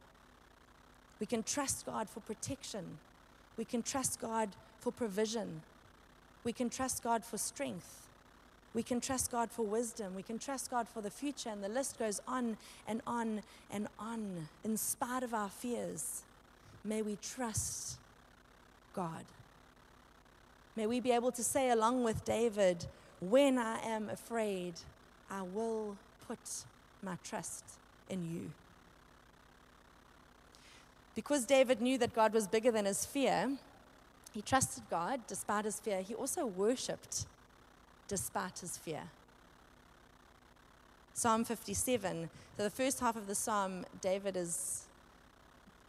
We 1.20 1.27
can 1.27 1.42
trust 1.42 1.87
God 1.87 2.09
for 2.09 2.20
protection. 2.20 2.98
We 3.57 3.64
can 3.64 3.83
trust 3.83 4.20
God 4.20 4.50
for 4.81 4.92
provision. 4.92 5.62
We 6.42 6.53
can 6.53 6.68
trust 6.68 7.03
God 7.03 7.24
for 7.24 7.38
strength. 7.38 8.09
We 8.74 8.83
can 8.83 9.00
trust 9.00 9.31
God 9.31 9.50
for 9.50 9.64
wisdom. 9.64 10.14
We 10.16 10.22
can 10.22 10.38
trust 10.38 10.70
God 10.70 10.88
for 10.88 11.00
the 11.00 11.11
future. 11.11 11.48
And 11.50 11.62
the 11.62 11.68
list 11.68 11.98
goes 11.98 12.20
on 12.27 12.57
and 12.88 13.00
on 13.07 13.42
and 13.70 13.88
on. 13.98 14.48
In 14.64 14.77
spite 14.77 15.22
of 15.22 15.33
our 15.33 15.48
fears, 15.48 16.22
may 16.85 17.00
we 17.00 17.16
trust 17.22 17.98
God. 18.94 19.24
May 20.77 20.87
we 20.88 20.98
be 20.98 21.12
able 21.12 21.31
to 21.33 21.44
say, 21.44 21.70
along 21.70 22.03
with 22.03 22.24
David, 22.24 22.87
when 23.20 23.59
I 23.59 23.79
am 23.87 24.11
afraid, 24.11 24.74
I 25.31 25.42
will 25.42 25.96
put 26.27 26.38
my 27.00 27.16
trust 27.22 27.64
in 28.11 28.29
you. 28.35 28.50
Because 31.14 31.44
David 31.44 31.81
knew 31.81 31.98
that 31.98 32.14
God 32.14 32.33
was 32.33 32.46
bigger 32.46 32.70
than 32.70 32.87
his 32.87 33.05
fear, 33.05 33.57
he 34.33 34.42
trusted 34.42 34.83
God 34.90 35.20
despite 35.29 35.64
his 35.64 35.79
fear. 35.79 36.03
He 36.03 36.14
also 36.14 36.46
worshiped 36.46 37.27
despite 38.09 38.59
his 38.59 38.77
fear. 38.77 39.03
Psalm 41.14 41.44
57. 41.44 42.29
So, 42.57 42.62
the 42.64 42.70
first 42.70 42.98
half 42.98 43.14
of 43.14 43.29
the 43.29 43.35
psalm, 43.37 43.85
David 44.00 44.37
is 44.37 44.83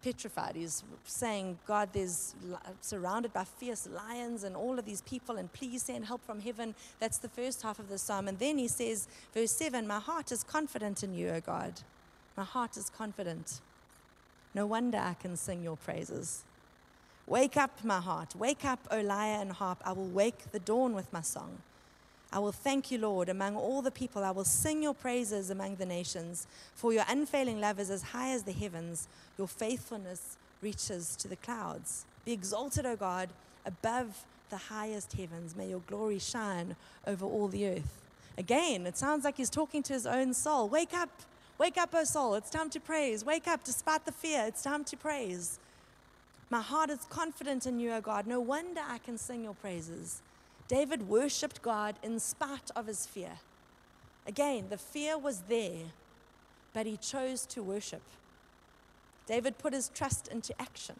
petrified. 0.04 0.56
He's 0.56 0.84
saying, 1.06 1.58
God, 1.66 1.90
there's 1.92 2.36
surrounded 2.82 3.34
by 3.34 3.44
fierce 3.44 3.88
lions 3.88 4.44
and 4.44 4.56
all 4.56 4.78
of 4.78 4.86
these 4.86 5.02
people, 5.02 5.38
and 5.38 5.52
please 5.52 5.82
send 5.82 6.06
help 6.06 6.24
from 6.24 6.40
heaven. 6.40 6.76
That's 7.00 7.18
the 7.18 7.30
first 7.30 7.64
half 7.64 7.80
of 7.80 7.90
the 7.90 7.98
psalm. 7.98 8.28
And 8.28 8.38
then 8.38 8.60
he 8.60 8.68
says, 8.68 9.08
verse 9.34 9.52
7 9.52 9.88
My 9.88 10.00
heart 10.00 10.32
is 10.32 10.44
confident 10.44 11.04
in 11.04 11.16
you, 11.16 11.30
O 11.30 11.42
God. 11.42 11.74
My 12.38 12.44
heart 12.44 12.78
is 12.78 12.92
confident. 12.92 13.62
No 14.56 14.66
wonder 14.66 14.98
I 14.98 15.14
can 15.14 15.38
sing 15.38 15.62
your 15.62 15.78
praises. 15.78 16.44
Wake 17.28 17.58
up, 17.58 17.84
my 17.84 18.00
heart. 18.00 18.36
Wake 18.36 18.64
up, 18.64 18.80
O 18.90 19.02
lyre 19.02 19.42
and 19.42 19.52
harp. 19.52 19.80
I 19.86 19.92
will 19.92 20.08
wake 20.08 20.52
the 20.52 20.60
dawn 20.60 20.96
with 20.96 21.12
my 21.12 21.22
song. 21.22 21.58
I 22.32 22.40
will 22.40 22.52
thank 22.52 22.90
you, 22.90 22.98
Lord, 22.98 23.30
among 23.30 23.56
all 23.56 23.82
the 23.82 23.92
people. 23.92 24.24
I 24.24 24.32
will 24.32 24.46
sing 24.46 24.82
your 24.82 24.94
praises 24.94 25.50
among 25.50 25.76
the 25.76 25.86
nations. 25.86 26.48
For 26.74 26.94
your 26.94 27.04
unfailing 27.08 27.60
love 27.60 27.80
is 27.80 27.90
as 27.90 28.02
high 28.02 28.32
as 28.32 28.44
the 28.44 28.52
heavens, 28.52 29.08
your 29.38 29.48
faithfulness 29.48 30.38
reaches 30.62 31.16
to 31.18 31.28
the 31.28 31.36
clouds. 31.36 32.06
Be 32.24 32.32
exalted, 32.32 32.86
O 32.86 32.96
God, 32.96 33.30
above 33.66 34.26
the 34.50 34.58
highest 34.58 35.14
heavens. 35.14 35.56
May 35.56 35.70
your 35.70 35.82
glory 35.88 36.20
shine 36.20 36.76
over 37.06 37.26
all 37.26 37.48
the 37.48 37.68
earth. 37.68 38.02
Again, 38.38 38.86
it 38.86 38.98
sounds 38.98 39.24
like 39.24 39.38
he's 39.38 39.50
talking 39.50 39.84
to 39.84 39.94
his 39.94 40.06
own 40.06 40.34
soul. 40.34 40.68
Wake 40.68 40.94
up, 40.94 41.10
wake 41.58 41.78
up, 41.78 41.94
O 41.94 42.04
soul. 42.04 42.36
It's 42.36 42.50
time 42.50 42.70
to 42.72 42.80
praise. 42.80 43.26
Wake 43.26 43.48
up, 43.48 43.64
despite 43.64 44.06
the 44.06 44.12
fear. 44.12 44.46
It's 44.48 44.62
time 44.62 44.84
to 44.86 44.98
praise. 44.98 45.60
My 46.50 46.62
heart 46.62 46.90
is 46.90 47.00
confident 47.10 47.66
in 47.66 47.80
you, 47.80 47.92
O 47.94 48.02
God. 48.02 48.28
No 48.28 48.40
wonder 48.40 48.82
I 48.88 49.00
can 49.00 49.18
sing 49.18 49.44
your 49.44 49.56
praises. 49.56 50.22
David 50.68 51.08
worshiped 51.08 51.62
God 51.62 51.96
in 52.04 52.20
spite 52.20 52.72
of 52.76 52.88
his 52.88 53.06
fear. 53.06 53.40
Again, 54.28 54.66
the 54.70 54.78
fear 54.78 55.18
was 55.18 55.42
there, 55.48 55.92
but 56.74 56.86
he 56.86 56.98
chose 56.98 57.46
to 57.48 57.62
worship. 57.62 58.02
David 59.28 59.58
put 59.58 59.74
his 59.74 59.90
trust 59.90 60.28
into 60.28 60.60
action. 60.60 60.96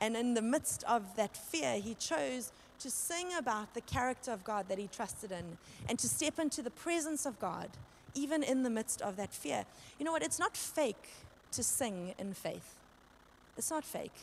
And 0.00 0.16
in 0.16 0.34
the 0.34 0.42
midst 0.42 0.84
of 0.84 1.16
that 1.16 1.36
fear, 1.36 1.78
he 1.80 1.94
chose 1.94 2.52
to 2.80 2.90
sing 2.90 3.28
about 3.38 3.74
the 3.74 3.80
character 3.80 4.32
of 4.32 4.44
God 4.44 4.68
that 4.68 4.78
he 4.78 4.88
trusted 4.88 5.32
in 5.32 5.56
and 5.88 5.98
to 5.98 6.08
step 6.08 6.38
into 6.38 6.62
the 6.62 6.70
presence 6.70 7.24
of 7.24 7.38
God, 7.38 7.70
even 8.14 8.42
in 8.42 8.62
the 8.62 8.70
midst 8.70 9.02
of 9.02 9.16
that 9.16 9.32
fear. 9.32 9.64
You 9.98 10.04
know 10.04 10.12
what? 10.12 10.22
It's 10.22 10.38
not 10.38 10.56
fake 10.56 11.08
to 11.52 11.62
sing 11.62 12.14
in 12.18 12.34
faith, 12.34 12.74
it's 13.56 13.70
not 13.70 13.84
fake. 13.84 14.14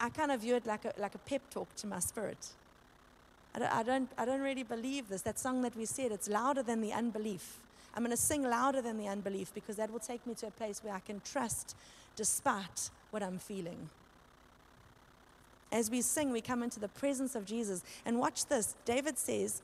I 0.00 0.08
kind 0.08 0.32
of 0.32 0.40
view 0.40 0.56
it 0.56 0.66
like 0.66 0.84
a, 0.84 0.92
like 0.98 1.14
a 1.14 1.18
pep 1.18 1.42
talk 1.50 1.74
to 1.76 1.86
my 1.86 2.00
spirit. 2.00 2.48
I 3.54 3.58
don't, 3.60 3.72
I, 3.72 3.82
don't, 3.84 4.10
I 4.18 4.24
don't 4.24 4.40
really 4.40 4.64
believe 4.64 5.08
this. 5.08 5.22
That 5.22 5.38
song 5.38 5.62
that 5.62 5.76
we 5.76 5.84
said, 5.84 6.10
it's 6.10 6.28
louder 6.28 6.62
than 6.62 6.80
the 6.80 6.92
unbelief. 6.92 7.58
I'm 7.94 8.02
going 8.02 8.10
to 8.10 8.16
sing 8.16 8.42
louder 8.42 8.80
than 8.82 8.98
the 8.98 9.06
unbelief 9.06 9.52
because 9.54 9.76
that 9.76 9.92
will 9.92 10.00
take 10.00 10.26
me 10.26 10.34
to 10.34 10.48
a 10.48 10.50
place 10.50 10.82
where 10.82 10.94
I 10.94 11.00
can 11.00 11.20
trust 11.24 11.76
despite 12.16 12.90
what 13.10 13.22
I'm 13.22 13.38
feeling. 13.38 13.90
As 15.70 15.90
we 15.90 16.02
sing, 16.02 16.32
we 16.32 16.40
come 16.40 16.62
into 16.62 16.80
the 16.80 16.88
presence 16.88 17.34
of 17.34 17.46
Jesus. 17.46 17.82
And 18.04 18.18
watch 18.18 18.46
this. 18.46 18.74
David 18.84 19.18
says 19.18 19.62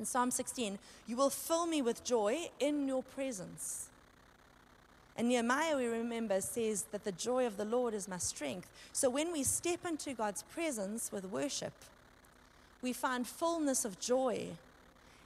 in 0.00 0.06
Psalm 0.06 0.32
16, 0.32 0.78
You 1.06 1.16
will 1.16 1.30
fill 1.30 1.66
me 1.66 1.82
with 1.82 2.02
joy 2.02 2.50
in 2.58 2.88
your 2.88 3.02
presence. 3.02 3.86
And 5.16 5.28
Nehemiah, 5.28 5.76
we 5.76 5.86
remember, 5.86 6.40
says 6.40 6.84
that 6.92 7.04
the 7.04 7.12
joy 7.12 7.46
of 7.46 7.58
the 7.58 7.64
Lord 7.64 7.92
is 7.92 8.08
my 8.08 8.16
strength. 8.16 8.68
So 8.92 9.10
when 9.10 9.30
we 9.30 9.42
step 9.42 9.84
into 9.86 10.14
God's 10.14 10.42
presence 10.44 11.12
with 11.12 11.26
worship, 11.26 11.74
we 12.80 12.94
find 12.94 13.26
fullness 13.26 13.84
of 13.84 14.00
joy, 14.00 14.48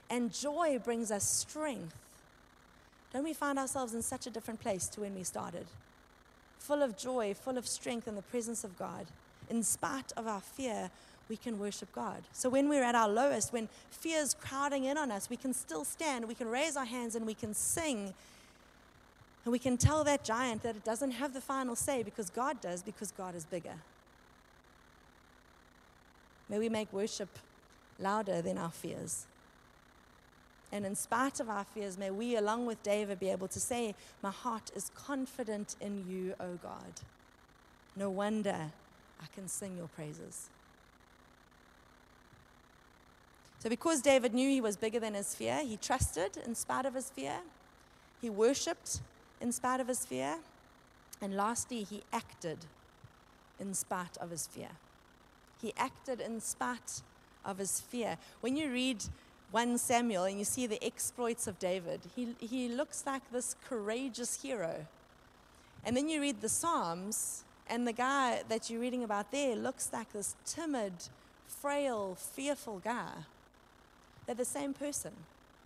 and 0.09 0.33
joy 0.33 0.79
brings 0.83 1.09
us 1.09 1.23
strength. 1.23 1.95
Don't 3.13 3.23
we 3.23 3.33
find 3.33 3.57
ourselves 3.57 3.93
in 3.93 4.01
such 4.01 4.27
a 4.27 4.29
different 4.29 4.59
place 4.59 4.89
to 4.89 5.01
when 5.01 5.15
we 5.15 5.23
started? 5.23 5.65
Full 6.59 6.83
of 6.83 6.97
joy, 6.97 7.33
full 7.33 7.57
of 7.57 7.65
strength 7.65 8.09
in 8.09 8.15
the 8.15 8.21
presence 8.21 8.65
of 8.65 8.77
God. 8.77 9.05
In 9.49 9.63
spite 9.63 10.11
of 10.17 10.27
our 10.27 10.41
fear, 10.41 10.89
we 11.29 11.37
can 11.37 11.57
worship 11.57 11.91
God. 11.93 12.23
So 12.33 12.49
when 12.49 12.69
we're 12.69 12.83
at 12.83 12.95
our 12.95 13.09
lowest, 13.09 13.51
when 13.51 13.67
fear 13.89 14.19
is 14.19 14.35
crowding 14.35 14.85
in 14.85 14.97
on 14.97 15.11
us, 15.11 15.29
we 15.29 15.37
can 15.37 15.53
still 15.53 15.83
stand, 15.83 16.27
we 16.27 16.35
can 16.35 16.49
raise 16.49 16.77
our 16.77 16.85
hands, 16.85 17.15
and 17.15 17.25
we 17.25 17.33
can 17.33 17.53
sing. 17.53 18.13
And 19.43 19.51
we 19.51 19.59
can 19.59 19.77
tell 19.77 20.03
that 20.03 20.23
giant 20.23 20.63
that 20.63 20.75
it 20.75 20.83
doesn't 20.83 21.11
have 21.11 21.33
the 21.33 21.41
final 21.41 21.75
say 21.75 22.03
because 22.03 22.29
God 22.29 22.61
does, 22.61 22.83
because 22.83 23.11
God 23.11 23.35
is 23.35 23.45
bigger. 23.45 23.75
May 26.49 26.59
we 26.59 26.69
make 26.69 26.91
worship 26.93 27.29
louder 27.99 28.41
than 28.41 28.57
our 28.57 28.71
fears. 28.71 29.25
And 30.71 30.85
in 30.85 30.95
spite 30.95 31.39
of 31.39 31.49
our 31.49 31.63
fears, 31.63 31.97
may 31.97 32.11
we, 32.11 32.35
along 32.35 32.65
with 32.65 32.81
David, 32.83 33.19
be 33.19 33.29
able 33.29 33.47
to 33.47 33.59
say, 33.59 33.95
My 34.21 34.31
heart 34.31 34.71
is 34.75 34.91
confident 34.95 35.75
in 35.79 36.05
you, 36.09 36.33
O 36.39 36.59
God. 36.61 37.01
No 37.95 38.09
wonder 38.09 38.71
I 39.21 39.25
can 39.33 39.47
sing 39.47 39.77
your 39.77 39.87
praises. 39.87 40.49
So, 43.65 43.69
because 43.69 43.99
David 43.99 44.35
knew 44.35 44.47
he 44.47 44.61
was 44.61 44.77
bigger 44.77 44.99
than 44.99 45.15
his 45.15 45.33
fear, 45.33 45.59
he 45.65 45.75
trusted 45.75 46.37
in 46.45 46.53
spite 46.53 46.85
of 46.85 46.93
his 46.93 47.09
fear, 47.09 47.37
he 48.21 48.29
worshiped 48.29 49.01
in 49.41 49.51
spite 49.51 49.79
of 49.79 49.87
his 49.87 50.05
fear, 50.05 50.35
and 51.19 51.35
lastly, 51.35 51.81
he 51.81 52.03
acted 52.13 52.59
in 53.59 53.73
spite 53.73 54.17
of 54.17 54.29
his 54.29 54.45
fear. 54.45 54.67
He 55.59 55.73
acted 55.77 56.21
in 56.21 56.41
spite 56.41 57.01
of 57.43 57.57
his 57.57 57.81
fear. 57.81 58.19
When 58.41 58.55
you 58.55 58.71
read 58.71 59.03
1 59.49 59.79
Samuel 59.79 60.25
and 60.25 60.37
you 60.37 60.45
see 60.45 60.67
the 60.67 60.83
exploits 60.85 61.47
of 61.47 61.57
David, 61.57 62.01
he, 62.15 62.35
he 62.39 62.69
looks 62.69 63.03
like 63.07 63.31
this 63.31 63.55
courageous 63.67 64.43
hero. 64.43 64.85
And 65.83 65.97
then 65.97 66.07
you 66.07 66.21
read 66.21 66.41
the 66.41 66.49
Psalms, 66.49 67.43
and 67.67 67.87
the 67.87 67.93
guy 67.93 68.43
that 68.47 68.69
you're 68.69 68.79
reading 68.79 69.03
about 69.03 69.31
there 69.31 69.55
looks 69.55 69.89
like 69.91 70.13
this 70.13 70.35
timid, 70.45 70.93
frail, 71.47 72.13
fearful 72.13 72.77
guy. 72.77 73.09
They're 74.25 74.35
the 74.35 74.45
same 74.45 74.73
person. 74.73 75.11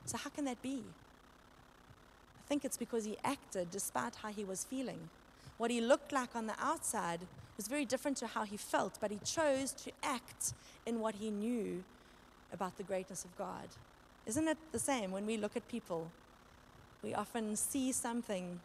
So, 0.05 0.17
how 0.17 0.29
can 0.29 0.45
that 0.45 0.61
be? 0.61 0.83
I 2.39 2.47
think 2.47 2.65
it's 2.65 2.77
because 2.77 3.05
he 3.05 3.17
acted 3.23 3.71
despite 3.71 4.15
how 4.15 4.29
he 4.29 4.43
was 4.43 4.63
feeling. 4.63 5.09
What 5.57 5.71
he 5.71 5.81
looked 5.81 6.11
like 6.11 6.35
on 6.35 6.47
the 6.47 6.55
outside 6.59 7.19
was 7.57 7.67
very 7.67 7.85
different 7.85 8.17
to 8.17 8.27
how 8.27 8.43
he 8.43 8.57
felt, 8.57 8.97
but 8.99 9.11
he 9.11 9.19
chose 9.25 9.71
to 9.73 9.91
act 10.01 10.53
in 10.85 10.99
what 10.99 11.15
he 11.15 11.29
knew 11.29 11.83
about 12.53 12.77
the 12.77 12.83
greatness 12.83 13.25
of 13.25 13.37
God. 13.37 13.67
Isn't 14.25 14.47
it 14.47 14.57
the 14.71 14.79
same 14.79 15.11
when 15.11 15.25
we 15.25 15.37
look 15.37 15.55
at 15.55 15.67
people? 15.67 16.09
We 17.03 17.13
often 17.13 17.55
see 17.55 17.91
something, 17.91 18.59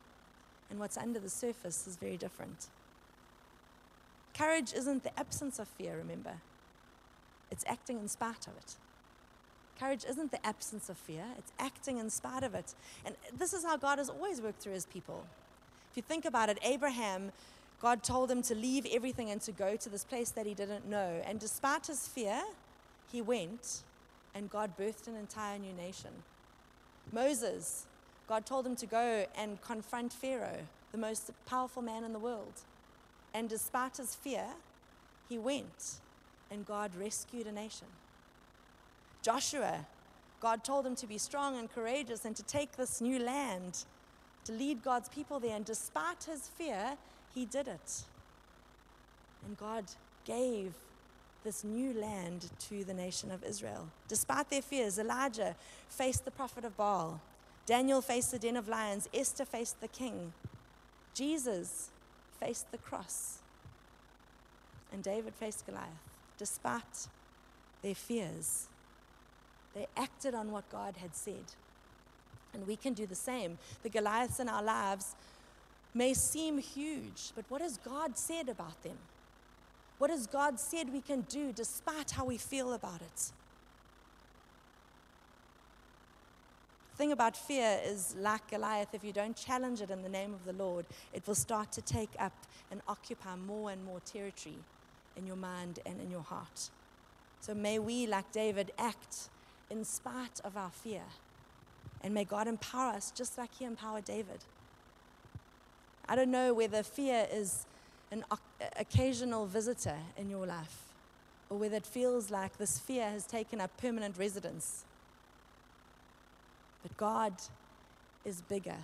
and 0.71 0.79
what's 0.79 0.97
under 0.97 1.19
the 1.19 1.29
surface 1.29 1.87
is 1.87 1.97
very 1.97 2.17
different. 2.17 2.69
Courage 4.33 4.73
isn't 4.73 5.05
the 5.05 5.19
absence 5.19 5.59
of 5.59 5.69
fear, 5.69 5.97
remember, 5.97 6.35
it's 7.51 7.65
acting 7.67 7.99
in 7.99 8.09
spite 8.09 8.47
of 8.47 8.57
it. 8.57 8.77
Courage 9.79 10.05
isn't 10.09 10.31
the 10.31 10.45
absence 10.47 10.89
of 10.89 10.97
fear, 10.97 11.25
it's 11.39 11.53
acting 11.59 11.99
in 11.99 12.11
spite 12.11 12.45
of 12.45 12.55
it. 12.55 12.75
And 13.05 13.17
this 13.37 13.53
is 13.53 13.65
how 13.65 13.77
God 13.77 13.99
has 13.99 14.09
always 14.09 14.41
worked 14.41 14.63
through 14.63 14.75
his 14.75 14.87
people. 14.87 15.25
If 15.91 15.97
you 15.97 16.03
think 16.03 16.25
about 16.25 16.49
it, 16.49 16.59
Abraham 16.63 17.33
God 17.85 18.03
told 18.03 18.31
him 18.31 18.41
to 18.45 18.55
leave 18.55 18.87
everything 18.91 19.31
and 19.31 19.43
to 19.43 19.53
go 19.53 19.77
to 19.77 19.91
this 19.91 20.05
place 20.05 20.31
that 20.31 20.47
he 20.47 20.55
didn't 20.55 20.89
know. 20.89 21.21
And 21.27 21.39
despite 21.39 21.89
his 21.89 22.09
fear, 22.09 22.41
he 23.13 23.21
went, 23.21 23.83
and 24.35 24.49
God 24.49 24.77
birthed 24.79 25.07
an 25.07 25.17
entire 25.17 25.59
new 25.59 25.75
nation. 25.75 26.11
Moses, 27.13 27.85
God 28.27 28.47
told 28.47 28.67
him 28.67 28.75
to 28.77 28.87
go 28.87 29.27
and 29.37 29.61
confront 29.61 30.15
Pharaoh, 30.15 30.61
the 30.93 30.99
most 30.99 31.31
powerful 31.45 31.83
man 31.83 32.05
in 32.05 32.15
the 32.15 32.19
world. 32.19 32.55
And 33.35 33.51
despite 33.51 33.99
his 33.99 34.15
fear, 34.15 34.47
he 35.29 35.37
went, 35.37 35.97
and 36.51 36.65
God 36.65 36.91
rescued 36.99 37.47
a 37.47 37.53
nation. 37.53 37.89
Joshua, 39.25 39.87
God 40.41 40.63
told 40.63 40.85
him 40.85 40.95
to 40.97 41.07
be 41.07 41.17
strong 41.17 41.57
and 41.57 41.73
courageous 41.73 42.27
and 42.27 42.37
to 42.37 42.43
take 42.43 42.77
this 42.77 43.01
new 43.01 43.19
land, 43.19 43.85
to 44.45 44.53
lead 44.53 44.85
God's 44.85 45.09
people 45.09 45.41
there. 45.41 45.57
And 45.57 45.65
despite 45.65 46.25
his 46.25 46.47
fear, 46.47 46.99
he 47.35 47.47
did 47.47 47.67
it. 47.67 48.03
And 49.47 49.57
God 49.57 49.85
gave 50.27 50.75
this 51.43 51.65
new 51.65 51.95
land 51.95 52.51
to 52.69 52.85
the 52.85 52.93
nation 52.93 53.31
of 53.31 53.43
Israel. 53.43 53.89
Despite 54.09 54.51
their 54.51 54.61
fears, 54.61 54.99
Elijah 54.99 55.57
faced 55.89 56.27
the 56.27 56.31
prophet 56.31 56.67
of 56.67 56.77
Baal. 56.77 57.19
Daniel 57.65 58.03
faced 58.03 58.31
the 58.31 58.39
den 58.39 58.59
of 58.59 58.69
lions. 58.69 59.09
Esther 59.15 59.47
faced 59.47 59.81
the 59.81 59.89
king. 59.89 60.35
Jesus 61.15 61.89
faced 62.39 62.71
the 62.71 62.79
cross. 62.79 63.39
And 64.93 65.03
David 65.03 65.35
faced 65.35 65.65
Goliath. 65.65 65.89
Despite 66.37 67.09
their 67.81 67.95
fears, 67.95 68.69
they 69.75 69.87
acted 69.97 70.35
on 70.35 70.53
what 70.53 70.71
God 70.71 70.97
had 70.99 71.15
said. 71.15 71.45
And 72.53 72.67
we 72.67 72.77
can 72.77 72.93
do 72.93 73.07
the 73.07 73.15
same. 73.15 73.59
The 73.83 73.89
Goliaths 73.89 74.39
in 74.39 74.49
our 74.49 74.63
lives 74.63 75.15
may 75.93 76.15
seem 76.15 76.59
huge, 76.59 77.33
but 77.35 77.45
what 77.49 77.61
has 77.61 77.79
God 77.79 78.17
said 78.17 78.49
about 78.49 78.83
them? 78.83 78.97
What 79.99 80.11
has 80.11 80.27
God 80.27 80.59
said 80.59 80.93
we 80.93 81.01
can 81.01 81.23
do 81.23 81.53
despite 81.53 82.13
how 82.13 82.25
we 82.25 82.37
feel 82.37 82.73
about 82.73 83.01
it? 83.01 83.33
The 86.93 86.99
thing 86.99 87.13
about 87.13 87.37
fear 87.37 87.81
is 87.85 88.15
like 88.21 88.49
Goliath, 88.51 88.95
if 88.95 89.03
you 89.03 89.13
don't 89.13 89.37
challenge 89.37 89.81
it 89.81 89.91
in 89.91 90.03
the 90.03 90.09
name 90.09 90.33
of 90.33 90.45
the 90.45 90.53
Lord, 90.53 90.87
it 91.13 91.27
will 91.27 91.35
start 91.35 91.73
to 91.73 91.83
take 91.83 92.11
up 92.21 92.33
and 92.71 92.81
occupy 92.87 93.35
more 93.35 93.71
and 93.71 93.85
more 93.85 94.01
territory 94.01 94.55
in 95.17 95.27
your 95.27 95.37
mind 95.37 95.81
and 95.87 96.01
in 96.01 96.11
your 96.11 96.23
heart. 96.23 96.71
So 97.41 97.53
may 97.53 97.79
we, 97.79 98.07
like 98.07 98.31
David, 98.33 98.71
act 98.79 99.29
in 99.71 99.85
spite 99.85 100.41
of 100.45 100.57
our 100.57 100.71
fear. 100.71 101.03
And 102.03 102.13
may 102.13 102.25
God 102.25 102.47
empower 102.47 102.93
us 102.93 103.11
just 103.11 103.39
like 103.39 103.51
He 103.59 103.65
empowered 103.65 104.05
David. 104.05 104.45
I 106.09 106.17
don't 106.17 106.31
know 106.31 106.53
whether 106.53 106.83
fear 106.83 107.27
is 107.33 107.65
an 108.11 108.25
occasional 108.77 109.47
visitor 109.47 109.97
in 110.17 110.29
your 110.29 110.47
life 110.47 110.83
or 111.49 111.59
whether 111.59 111.77
it 111.77 111.87
feels 111.87 112.31
like 112.31 112.57
this 112.59 112.79
fear 112.79 113.05
has 113.11 113.27
taken 113.27 113.61
up 113.61 113.77
permanent 113.79 114.17
residence. 114.19 114.85
But 116.83 116.97
God 116.97 117.33
is 118.25 118.43
bigger. 118.43 118.77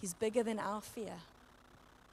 He's 0.00 0.14
bigger 0.14 0.42
than 0.42 0.58
our 0.58 0.80
fear. 0.80 1.14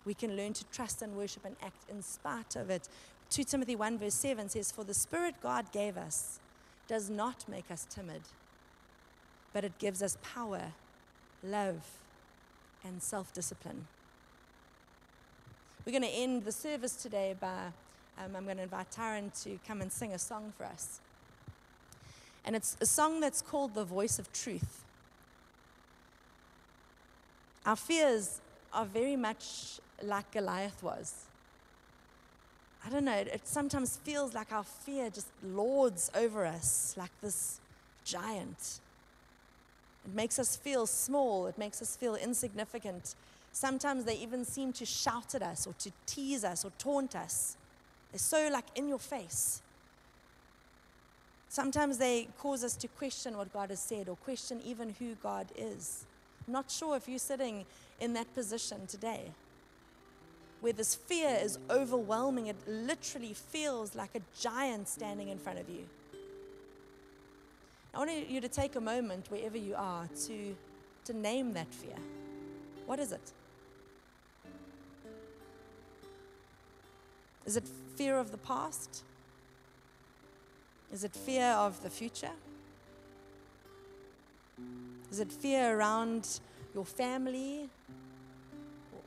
We 0.05 0.13
can 0.13 0.35
learn 0.35 0.53
to 0.53 0.65
trust 0.65 1.01
and 1.01 1.15
worship 1.15 1.45
and 1.45 1.55
act 1.61 1.89
in 1.89 2.01
spite 2.01 2.55
of 2.55 2.69
it. 2.69 2.87
2 3.29 3.43
Timothy 3.43 3.75
1, 3.75 3.97
verse 3.97 4.13
7 4.13 4.49
says, 4.49 4.71
For 4.71 4.83
the 4.83 4.93
Spirit 4.93 5.35
God 5.41 5.71
gave 5.71 5.97
us 5.97 6.39
does 6.87 7.09
not 7.09 7.47
make 7.47 7.71
us 7.71 7.87
timid, 7.89 8.21
but 9.53 9.63
it 9.63 9.77
gives 9.79 10.01
us 10.01 10.17
power, 10.21 10.73
love, 11.43 11.81
and 12.83 13.01
self 13.01 13.33
discipline. 13.33 13.87
We're 15.85 15.91
going 15.91 16.03
to 16.03 16.09
end 16.09 16.45
the 16.45 16.51
service 16.51 16.95
today 16.95 17.35
by, 17.39 17.67
um, 18.17 18.35
I'm 18.35 18.45
going 18.45 18.57
to 18.57 18.63
invite 18.63 18.91
Tyron 18.91 19.31
to 19.43 19.59
come 19.67 19.81
and 19.81 19.91
sing 19.91 20.13
a 20.13 20.19
song 20.19 20.53
for 20.57 20.65
us. 20.65 20.99
And 22.45 22.55
it's 22.55 22.77
a 22.79 22.85
song 22.85 23.19
that's 23.19 23.41
called 23.41 23.73
The 23.73 23.83
Voice 23.83 24.19
of 24.19 24.31
Truth. 24.31 24.83
Our 27.65 27.75
fears 27.75 28.39
are 28.73 28.85
very 28.85 29.15
much 29.15 29.79
like 30.01 30.31
Goliath 30.31 30.81
was. 30.83 31.25
I 32.85 32.89
don't 32.89 33.05
know, 33.05 33.13
it 33.13 33.41
sometimes 33.45 33.97
feels 33.97 34.33
like 34.33 34.51
our 34.51 34.63
fear 34.63 35.09
just 35.09 35.27
lords 35.43 36.11
over 36.13 36.45
us 36.45 36.93
like 36.97 37.11
this 37.21 37.59
giant. 38.03 38.79
It 40.05 40.13
makes 40.13 40.37
us 40.37 40.57
feel 40.57 40.85
small, 40.85 41.47
it 41.47 41.57
makes 41.57 41.81
us 41.81 41.95
feel 41.95 42.15
insignificant. 42.15 43.15
Sometimes 43.53 44.03
they 44.03 44.15
even 44.17 44.43
seem 44.43 44.73
to 44.73 44.85
shout 44.85 45.33
at 45.33 45.41
us 45.41 45.65
or 45.65 45.73
to 45.79 45.91
tease 46.05 46.43
us 46.43 46.65
or 46.65 46.71
taunt 46.77 47.15
us. 47.15 47.55
They're 48.11 48.19
so 48.19 48.49
like 48.51 48.65
in 48.75 48.89
your 48.89 48.99
face. 48.99 49.61
Sometimes 51.47 51.99
they 51.99 52.27
cause 52.39 52.63
us 52.63 52.75
to 52.77 52.87
question 52.87 53.37
what 53.37 53.53
God 53.53 53.69
has 53.69 53.79
said 53.79 54.09
or 54.09 54.15
question 54.17 54.59
even 54.65 54.95
who 54.99 55.15
God 55.21 55.47
is. 55.55 56.03
I'm 56.47 56.53
not 56.53 56.69
sure 56.69 56.97
if 56.97 57.07
you're 57.07 57.19
sitting 57.19 57.65
in 58.01 58.13
that 58.13 58.33
position 58.33 58.87
today 58.87 59.31
where 60.63 60.71
this 60.71 60.95
fear 60.95 61.37
is 61.41 61.59
overwhelming. 61.69 62.47
It 62.47 62.55
literally 62.65 63.33
feels 63.33 63.95
like 63.95 64.11
a 64.15 64.21
giant 64.39 64.87
standing 64.87 65.27
in 65.27 65.37
front 65.37 65.59
of 65.59 65.67
you. 65.67 65.83
I 67.93 67.97
want 67.97 68.29
you 68.29 68.39
to 68.39 68.47
take 68.47 68.77
a 68.77 68.79
moment 68.79 69.25
wherever 69.29 69.57
you 69.57 69.75
are 69.75 70.07
to, 70.25 70.55
to 71.03 71.13
name 71.13 71.51
that 71.55 71.67
fear. 71.67 71.97
What 72.85 72.99
is 72.99 73.11
it? 73.11 73.19
Is 77.45 77.57
it 77.57 77.65
fear 77.97 78.17
of 78.17 78.31
the 78.31 78.37
past? 78.37 79.03
Is 80.93 81.03
it 81.03 81.11
fear 81.13 81.47
of 81.47 81.83
the 81.83 81.89
future? 81.89 82.31
Is 85.11 85.19
it 85.19 85.29
fear 85.29 85.77
around 85.77 86.39
your 86.73 86.85
family? 86.85 87.67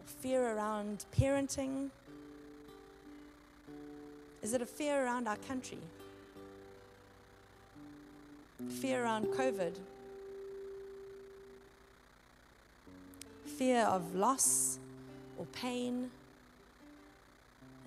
Fear 0.07 0.57
around 0.57 1.05
parenting? 1.19 1.91
Is 4.43 4.55
it 4.55 4.63
a 4.63 4.67
fear 4.67 5.05
around 5.05 5.27
our 5.27 5.37
country? 5.49 5.79
Fear 8.81 9.03
around 9.03 9.27
COVID? 9.27 9.75
Fear 13.45 13.83
of 13.83 14.15
loss 14.15 14.79
or 15.39 15.47
pain? 15.47 16.11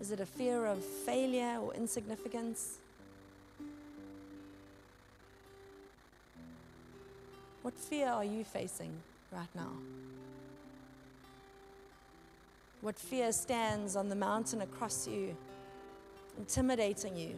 Is 0.01 0.11
it 0.11 0.19
a 0.19 0.25
fear 0.25 0.65
of 0.65 0.83
failure 0.83 1.57
or 1.61 1.73
insignificance? 1.73 2.77
What 7.61 7.73
fear 7.73 8.07
are 8.07 8.25
you 8.25 8.43
facing 8.43 8.91
right 9.31 9.53
now? 9.53 9.71
What 12.81 12.97
fear 12.97 13.31
stands 13.31 13.95
on 13.95 14.09
the 14.09 14.15
mountain 14.15 14.61
across 14.61 15.07
you, 15.07 15.35
intimidating 16.37 17.17
you, 17.17 17.35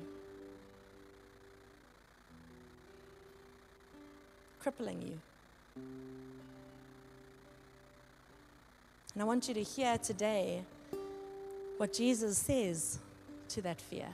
crippling 4.60 5.02
you? 5.02 5.20
And 9.14 9.22
I 9.22 9.26
want 9.26 9.48
you 9.48 9.54
to 9.56 9.64
hear 9.64 9.98
today 9.98 10.64
what 11.78 11.94
Jesus 11.94 12.38
says 12.38 13.00
to 13.50 13.62
that 13.64 13.82
fear. 13.82 14.08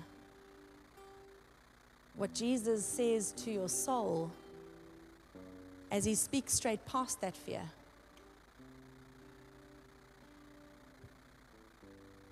What 2.15 2.33
Jesus 2.33 2.85
says 2.85 3.31
to 3.33 3.51
your 3.51 3.69
soul 3.69 4.31
as 5.91 6.05
he 6.05 6.15
speaks 6.15 6.53
straight 6.53 6.83
past 6.85 7.21
that 7.21 7.35
fear. 7.35 7.61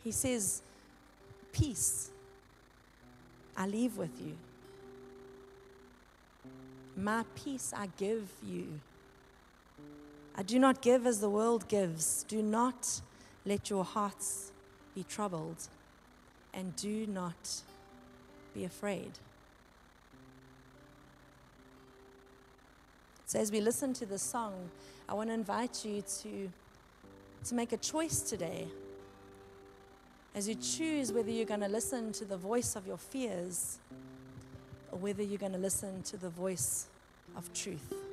He 0.05 0.11
says, 0.11 0.61
Peace 1.51 2.11
I 3.57 3.65
leave 3.65 3.97
with 3.97 4.11
you. 4.21 4.37
My 6.95 7.25
peace 7.33 7.73
I 7.75 7.89
give 7.97 8.29
you. 8.45 8.67
I 10.35 10.43
do 10.43 10.59
not 10.59 10.81
give 10.81 11.07
as 11.07 11.21
the 11.21 11.29
world 11.29 11.67
gives. 11.67 12.23
Do 12.27 12.43
not 12.43 13.01
let 13.45 13.69
your 13.71 13.83
hearts 13.83 14.51
be 14.93 15.03
troubled, 15.03 15.67
and 16.53 16.75
do 16.75 17.07
not 17.07 17.61
be 18.53 18.63
afraid. 18.63 19.11
So, 23.25 23.39
as 23.39 23.51
we 23.51 23.59
listen 23.59 23.93
to 23.93 24.05
this 24.05 24.21
song, 24.21 24.69
I 25.09 25.15
want 25.15 25.29
to 25.29 25.33
invite 25.33 25.83
you 25.83 26.03
to, 26.21 26.49
to 27.45 27.55
make 27.55 27.73
a 27.73 27.77
choice 27.77 28.21
today. 28.21 28.67
As 30.35 30.49
you 30.49 30.55
choose 30.55 31.13
whether 31.13 31.31
you're 31.31 31.45
going 31.45 31.61
to 31.61 31.69
listen 31.69 32.11
to 32.11 32.25
the 32.25 32.35
voice 32.35 32.75
of 32.75 32.85
your 32.85 32.97
fears 32.97 33.77
or 34.91 34.99
whether 34.99 35.23
you're 35.23 35.37
going 35.39 35.53
to 35.53 35.57
listen 35.57 36.03
to 36.03 36.17
the 36.17 36.29
voice 36.29 36.87
of 37.37 37.51
truth. 37.53 38.04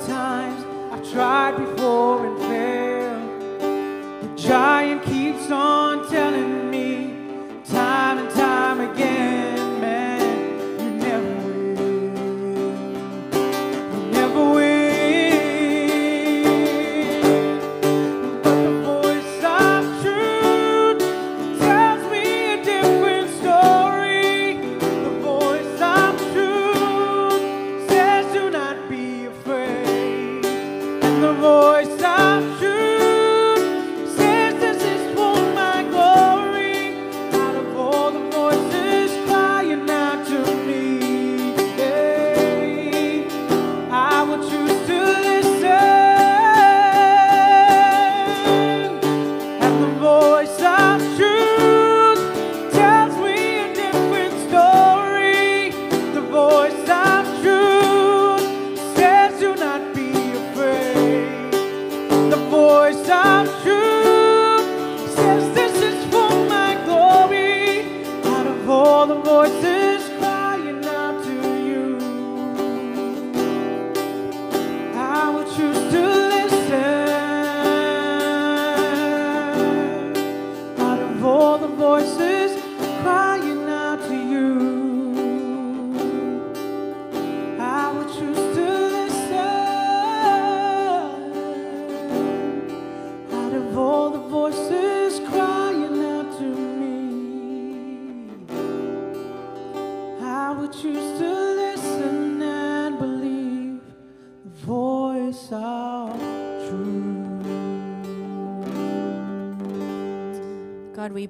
times 0.00 0.64
I've 0.92 1.12
tried 1.12 1.56
before. 1.58 1.81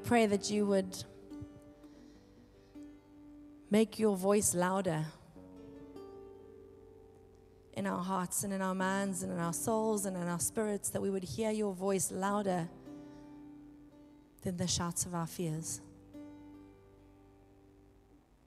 pray 0.05 0.27
that 0.27 0.51
you 0.51 0.67
would 0.67 1.05
make 3.71 3.99
your 3.99 4.17
voice 4.17 4.55
louder 4.55 5.05
in 7.75 7.87
our 7.87 8.03
hearts 8.03 8.45
and 8.45 8.53
in 8.53 8.61
our 8.61 8.75
minds 8.75 9.23
and 9.23 9.33
in 9.33 9.39
our 9.39 9.53
souls 9.53 10.05
and 10.05 10.17
in 10.17 10.29
our 10.29 10.41
spirits, 10.41 10.91
that 10.91 11.01
we 11.01 11.09
would 11.09 11.25
hear 11.25 11.51
your 11.51 11.73
voice 11.73 12.11
louder 12.11 12.69
than 14.43 14.57
the 14.57 14.67
shouts 14.67 15.07
of 15.07 15.15
our 15.15 15.27
fears. 15.27 15.81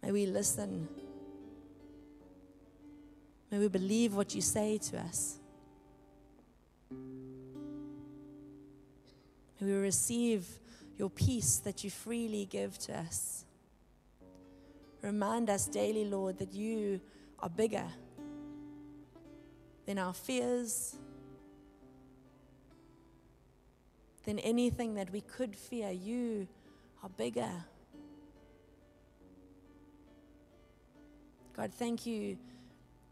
May 0.03 0.12
we 0.12 0.26
listen. 0.28 0.88
May 3.49 3.60
we 3.60 3.68
believe 3.68 4.14
what 4.14 4.36
you 4.36 4.41
say 4.41 4.78
to 4.78 4.99
us. 4.99 5.39
May 9.60 9.68
we 9.68 9.74
receive 9.74 10.45
your 10.97 11.09
peace 11.09 11.57
that 11.57 11.83
you 11.83 11.89
freely 11.89 12.45
give 12.45 12.77
to 12.79 12.97
us. 12.97 13.45
Remind 15.01 15.49
us 15.49 15.67
daily, 15.67 16.05
Lord, 16.05 16.37
that 16.39 16.53
you 16.53 17.01
are 17.39 17.49
bigger 17.49 17.85
than 19.85 19.99
our 19.99 20.13
fears, 20.13 20.95
than 24.23 24.39
anything 24.39 24.95
that 24.95 25.11
we 25.11 25.21
could 25.21 25.55
fear. 25.55 25.91
You 25.91 26.47
are 27.03 27.09
bigger. 27.09 27.51
God, 31.55 31.71
thank 31.73 32.05
you 32.05 32.37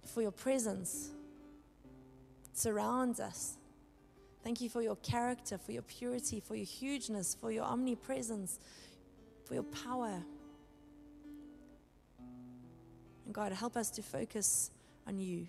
for 0.05 0.21
your 0.21 0.31
presence. 0.31 1.11
It 2.45 2.57
surrounds 2.57 3.19
us. 3.19 3.57
Thank 4.43 4.59
you 4.59 4.69
for 4.69 4.81
your 4.81 4.97
character, 4.97 5.57
for 5.57 5.71
your 5.71 5.83
purity, 5.83 6.41
for 6.41 6.55
your 6.55 6.65
hugeness, 6.65 7.33
for 7.39 7.49
your 7.49 7.63
omnipresence, 7.63 8.59
for 9.45 9.53
your 9.53 9.63
power. 9.63 10.21
And 13.25 13.33
God, 13.33 13.53
help 13.53 13.77
us 13.77 13.89
to 13.91 14.01
focus 14.01 14.69
on 15.07 15.17
you. 15.17 15.47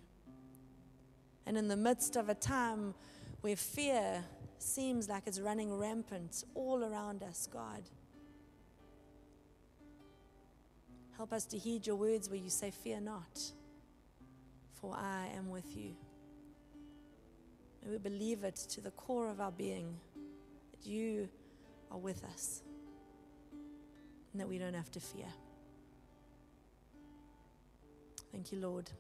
And 1.45 1.59
in 1.59 1.67
the 1.67 1.77
midst 1.77 2.15
of 2.15 2.29
a 2.29 2.35
time 2.35 2.95
where 3.41 3.57
fear 3.57 4.25
seems 4.59 5.09
like 5.09 5.25
it's 5.27 5.41
running 5.41 5.77
rampant 5.77 6.45
all 6.55 6.85
around 6.85 7.25
us, 7.25 7.49
God, 7.53 7.83
help 11.17 11.33
us 11.33 11.45
to 11.47 11.59
heed 11.59 11.85
your 11.87 11.97
words 11.97 12.31
where 12.31 12.39
you 12.39 12.49
say, 12.49 12.71
Fear 12.71 13.01
not, 13.01 13.41
for 14.73 14.95
I 14.97 15.31
am 15.37 15.51
with 15.51 15.77
you. 15.77 15.97
We 17.89 17.99
believe 17.99 18.45
it 18.45 18.57
to 18.71 18.81
the 18.81 18.91
core 18.93 19.29
of 19.29 19.41
our 19.41 19.53
being 19.53 19.97
that 20.73 20.89
you 20.89 21.29
are 21.91 21.99
with 21.99 22.25
us 22.25 22.63
and 24.33 24.41
that 24.41 24.49
we 24.49 24.59
don't 24.59 24.75
have 24.75 24.91
to 24.93 25.01
fear. 25.01 25.27
Thank 28.33 28.53
you, 28.53 28.59
Lord. 28.59 28.91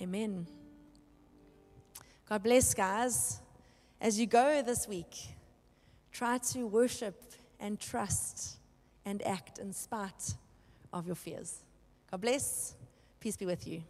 Amen. 0.00 0.46
God 2.28 2.42
bless, 2.42 2.74
guys. 2.74 3.40
As 4.00 4.20
you 4.20 4.26
go 4.26 4.62
this 4.62 4.86
week, 4.86 5.16
try 6.12 6.38
to 6.38 6.66
worship 6.66 7.20
and 7.58 7.80
trust 7.80 8.58
and 9.04 9.26
act 9.26 9.58
in 9.58 9.72
spite 9.72 10.34
of 10.92 11.06
your 11.06 11.16
fears. 11.16 11.64
God 12.10 12.20
bless. 12.20 12.74
Peace 13.18 13.36
be 13.36 13.46
with 13.46 13.66
you. 13.66 13.82